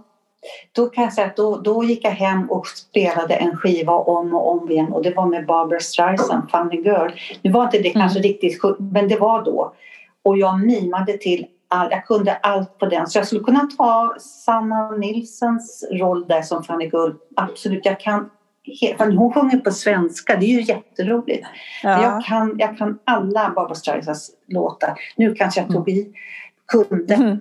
då 0.72 0.86
kan 0.86 1.04
jag 1.04 1.12
säga 1.12 1.26
att 1.26 1.36
då, 1.36 1.56
då 1.56 1.84
gick 1.84 2.04
jag 2.04 2.10
hem 2.10 2.50
och 2.50 2.66
spelade 2.66 3.34
en 3.34 3.56
skiva 3.56 3.92
om 3.92 4.34
och 4.34 4.50
om 4.50 4.70
igen 4.70 4.92
och 4.92 5.02
det 5.02 5.10
var 5.10 5.26
med 5.26 5.46
Barbara 5.46 5.80
Streisand, 5.80 6.50
Funny 6.50 6.82
Girl. 6.82 7.10
Nu 7.42 7.50
var 7.52 7.64
inte 7.64 7.78
det 7.78 7.90
Mm. 7.90 8.00
kanske 8.00 8.20
riktigt 8.20 8.62
men 8.78 9.08
det 9.08 9.16
var 9.16 9.44
då. 9.44 9.72
Och 10.22 10.38
jag 10.38 10.60
mimade 10.60 11.18
till 11.18 11.46
all, 11.68 11.88
jag 11.90 12.06
kunde 12.06 12.36
allt 12.36 12.78
på 12.78 12.86
den. 12.86 13.06
Så 13.06 13.18
jag 13.18 13.26
skulle 13.26 13.44
kunna 13.44 13.68
ta 13.76 14.16
Sanna 14.18 14.90
Nilsens 14.90 15.84
roll 15.92 16.26
där 16.28 16.42
som 16.42 16.64
Fanny 16.64 16.84
Girl. 16.84 17.12
Absolut, 17.36 17.86
jag 17.86 18.00
kan 18.00 18.30
hon 18.98 19.32
sjunger 19.34 19.58
på 19.58 19.70
svenska, 19.70 20.36
det 20.36 20.46
är 20.46 20.60
ju 20.60 20.62
jätteroligt. 20.62 21.46
Men 21.84 22.02
Jag, 22.02 22.24
kan, 22.24 22.54
jag 22.58 22.78
kan 22.78 22.98
alla 23.04 23.50
Barbara 23.50 23.74
Streisands 23.74 24.30
låtar. 24.48 24.94
Nu 25.16 25.34
kanske 25.34 25.60
jag 25.60 25.70
tog 25.70 25.88
i, 25.88 26.12
kunde. 26.72 27.14
Mm. 27.14 27.40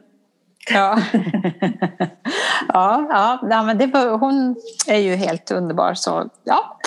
Ja. 0.69 0.99
ja, 2.67 3.07
ja, 3.09 3.39
ja, 3.49 3.63
men 3.63 3.77
det 3.77 3.97
hon 4.09 4.55
är 4.87 4.97
ju 4.97 5.15
helt 5.15 5.51
underbar. 5.51 5.93
Så, 5.93 6.29
ja. 6.43 6.79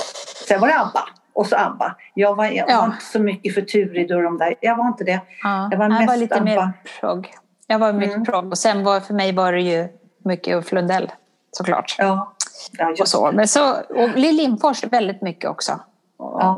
Sen 0.49 0.61
var 0.61 0.69
det 0.69 0.81
ABBA. 0.81 1.01
Och 1.39 1.47
så 1.47 1.57
ABBA. 1.57 1.97
Jag 2.15 2.35
var, 2.35 2.45
jag 2.45 2.71
Ja. 2.71 2.79
var 2.81 2.87
inte 2.87 3.05
så 3.05 3.19
mycket 3.19 3.55
för 3.55 3.61
Turid 3.63 4.13
och 4.13 4.23
de 4.23 4.39
där. 4.39 4.55
Jag 4.61 4.77
var 4.77 4.87
inte 4.89 5.05
det. 5.05 5.21
Ja, 5.43 5.69
Jag 5.71 5.79
var 5.79 5.85
jag 5.85 5.93
var 5.93 6.07
mest 6.07 6.19
lite 6.19 6.41
mer 6.41 6.57
ABBA. 6.59 6.73
progg. 7.01 7.35
Jag 7.67 7.79
var 7.79 7.93
mycket 7.93 8.15
Mm. 8.15 8.25
progg. 8.25 8.47
Och 8.51 8.59
sen 8.59 8.85
var 8.85 9.01
för 9.01 9.15
mig 9.15 9.33
var 9.33 9.53
det 9.53 9.61
ju 9.61 9.89
mycket 10.25 10.57
Ulf 10.57 10.73
Lundell 10.73 11.11
såklart. 11.53 11.97
Ja. 11.99 12.33
ja 12.79 12.95
Och 13.01 13.09
så. 13.09 13.33
Men 13.33 13.49
så, 13.49 13.71
och 13.73 14.09
Lill 14.17 14.37
Lindfors 14.37 14.85
väldigt 14.85 15.23
mycket 15.23 15.51
också. 15.51 15.73
Och, 16.17 16.41
Ja. 16.43 16.55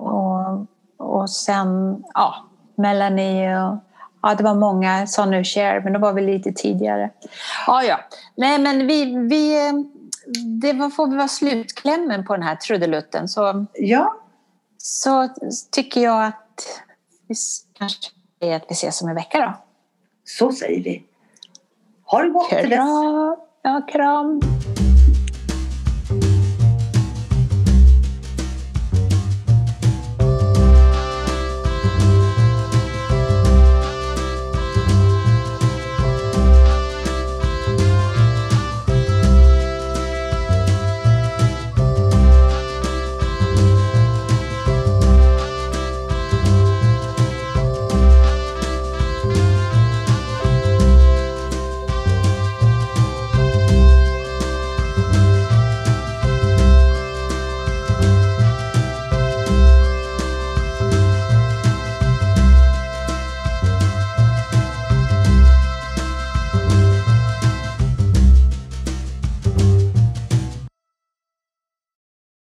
och, 0.98 1.16
och 1.20 1.30
sen 1.30 2.02
ja, 2.14 2.34
Melanie 2.76 3.62
och 3.62 3.76
ja, 4.22 4.34
det 4.34 4.44
var 4.44 4.54
många 4.54 5.06
sa 5.06 5.26
nu 5.26 5.44
Cher, 5.44 5.80
men 5.80 5.92
då 5.92 5.98
var 5.98 6.12
vi 6.12 6.22
lite 6.22 6.52
tidigare. 6.52 7.10
Ja, 7.66 7.82
ja. 7.82 7.96
Nej, 8.34 8.58
men 8.58 8.86
vi, 8.86 9.04
vi, 9.28 9.72
det 10.62 10.72
var, 10.72 10.90
får 10.90 11.06
vara 11.16 11.28
slutklämmen 11.28 12.26
på 12.26 12.32
den 12.34 12.42
här 12.42 12.56
trudelutten. 12.56 13.28
Så, 13.28 13.66
Ja, 13.72 14.14
så 14.82 15.28
tycker 15.70 16.00
jag 16.00 16.26
att 16.26 16.82
vi 17.28 17.34
kanske 17.72 18.10
är 18.40 18.56
att 18.56 18.64
vi 18.68 18.72
ses 18.72 19.02
om 19.02 19.08
en 19.08 19.14
vecka 19.14 19.38
då. 19.38 19.64
så 20.24 20.52
säger 20.52 20.82
vi. 20.84 21.04
Ha 22.04 22.22
det 22.22 22.30
gott 22.30 22.48
till 22.50 22.70
dess. 22.70 22.78
Ja, 23.62 23.86
kram! 23.92 24.40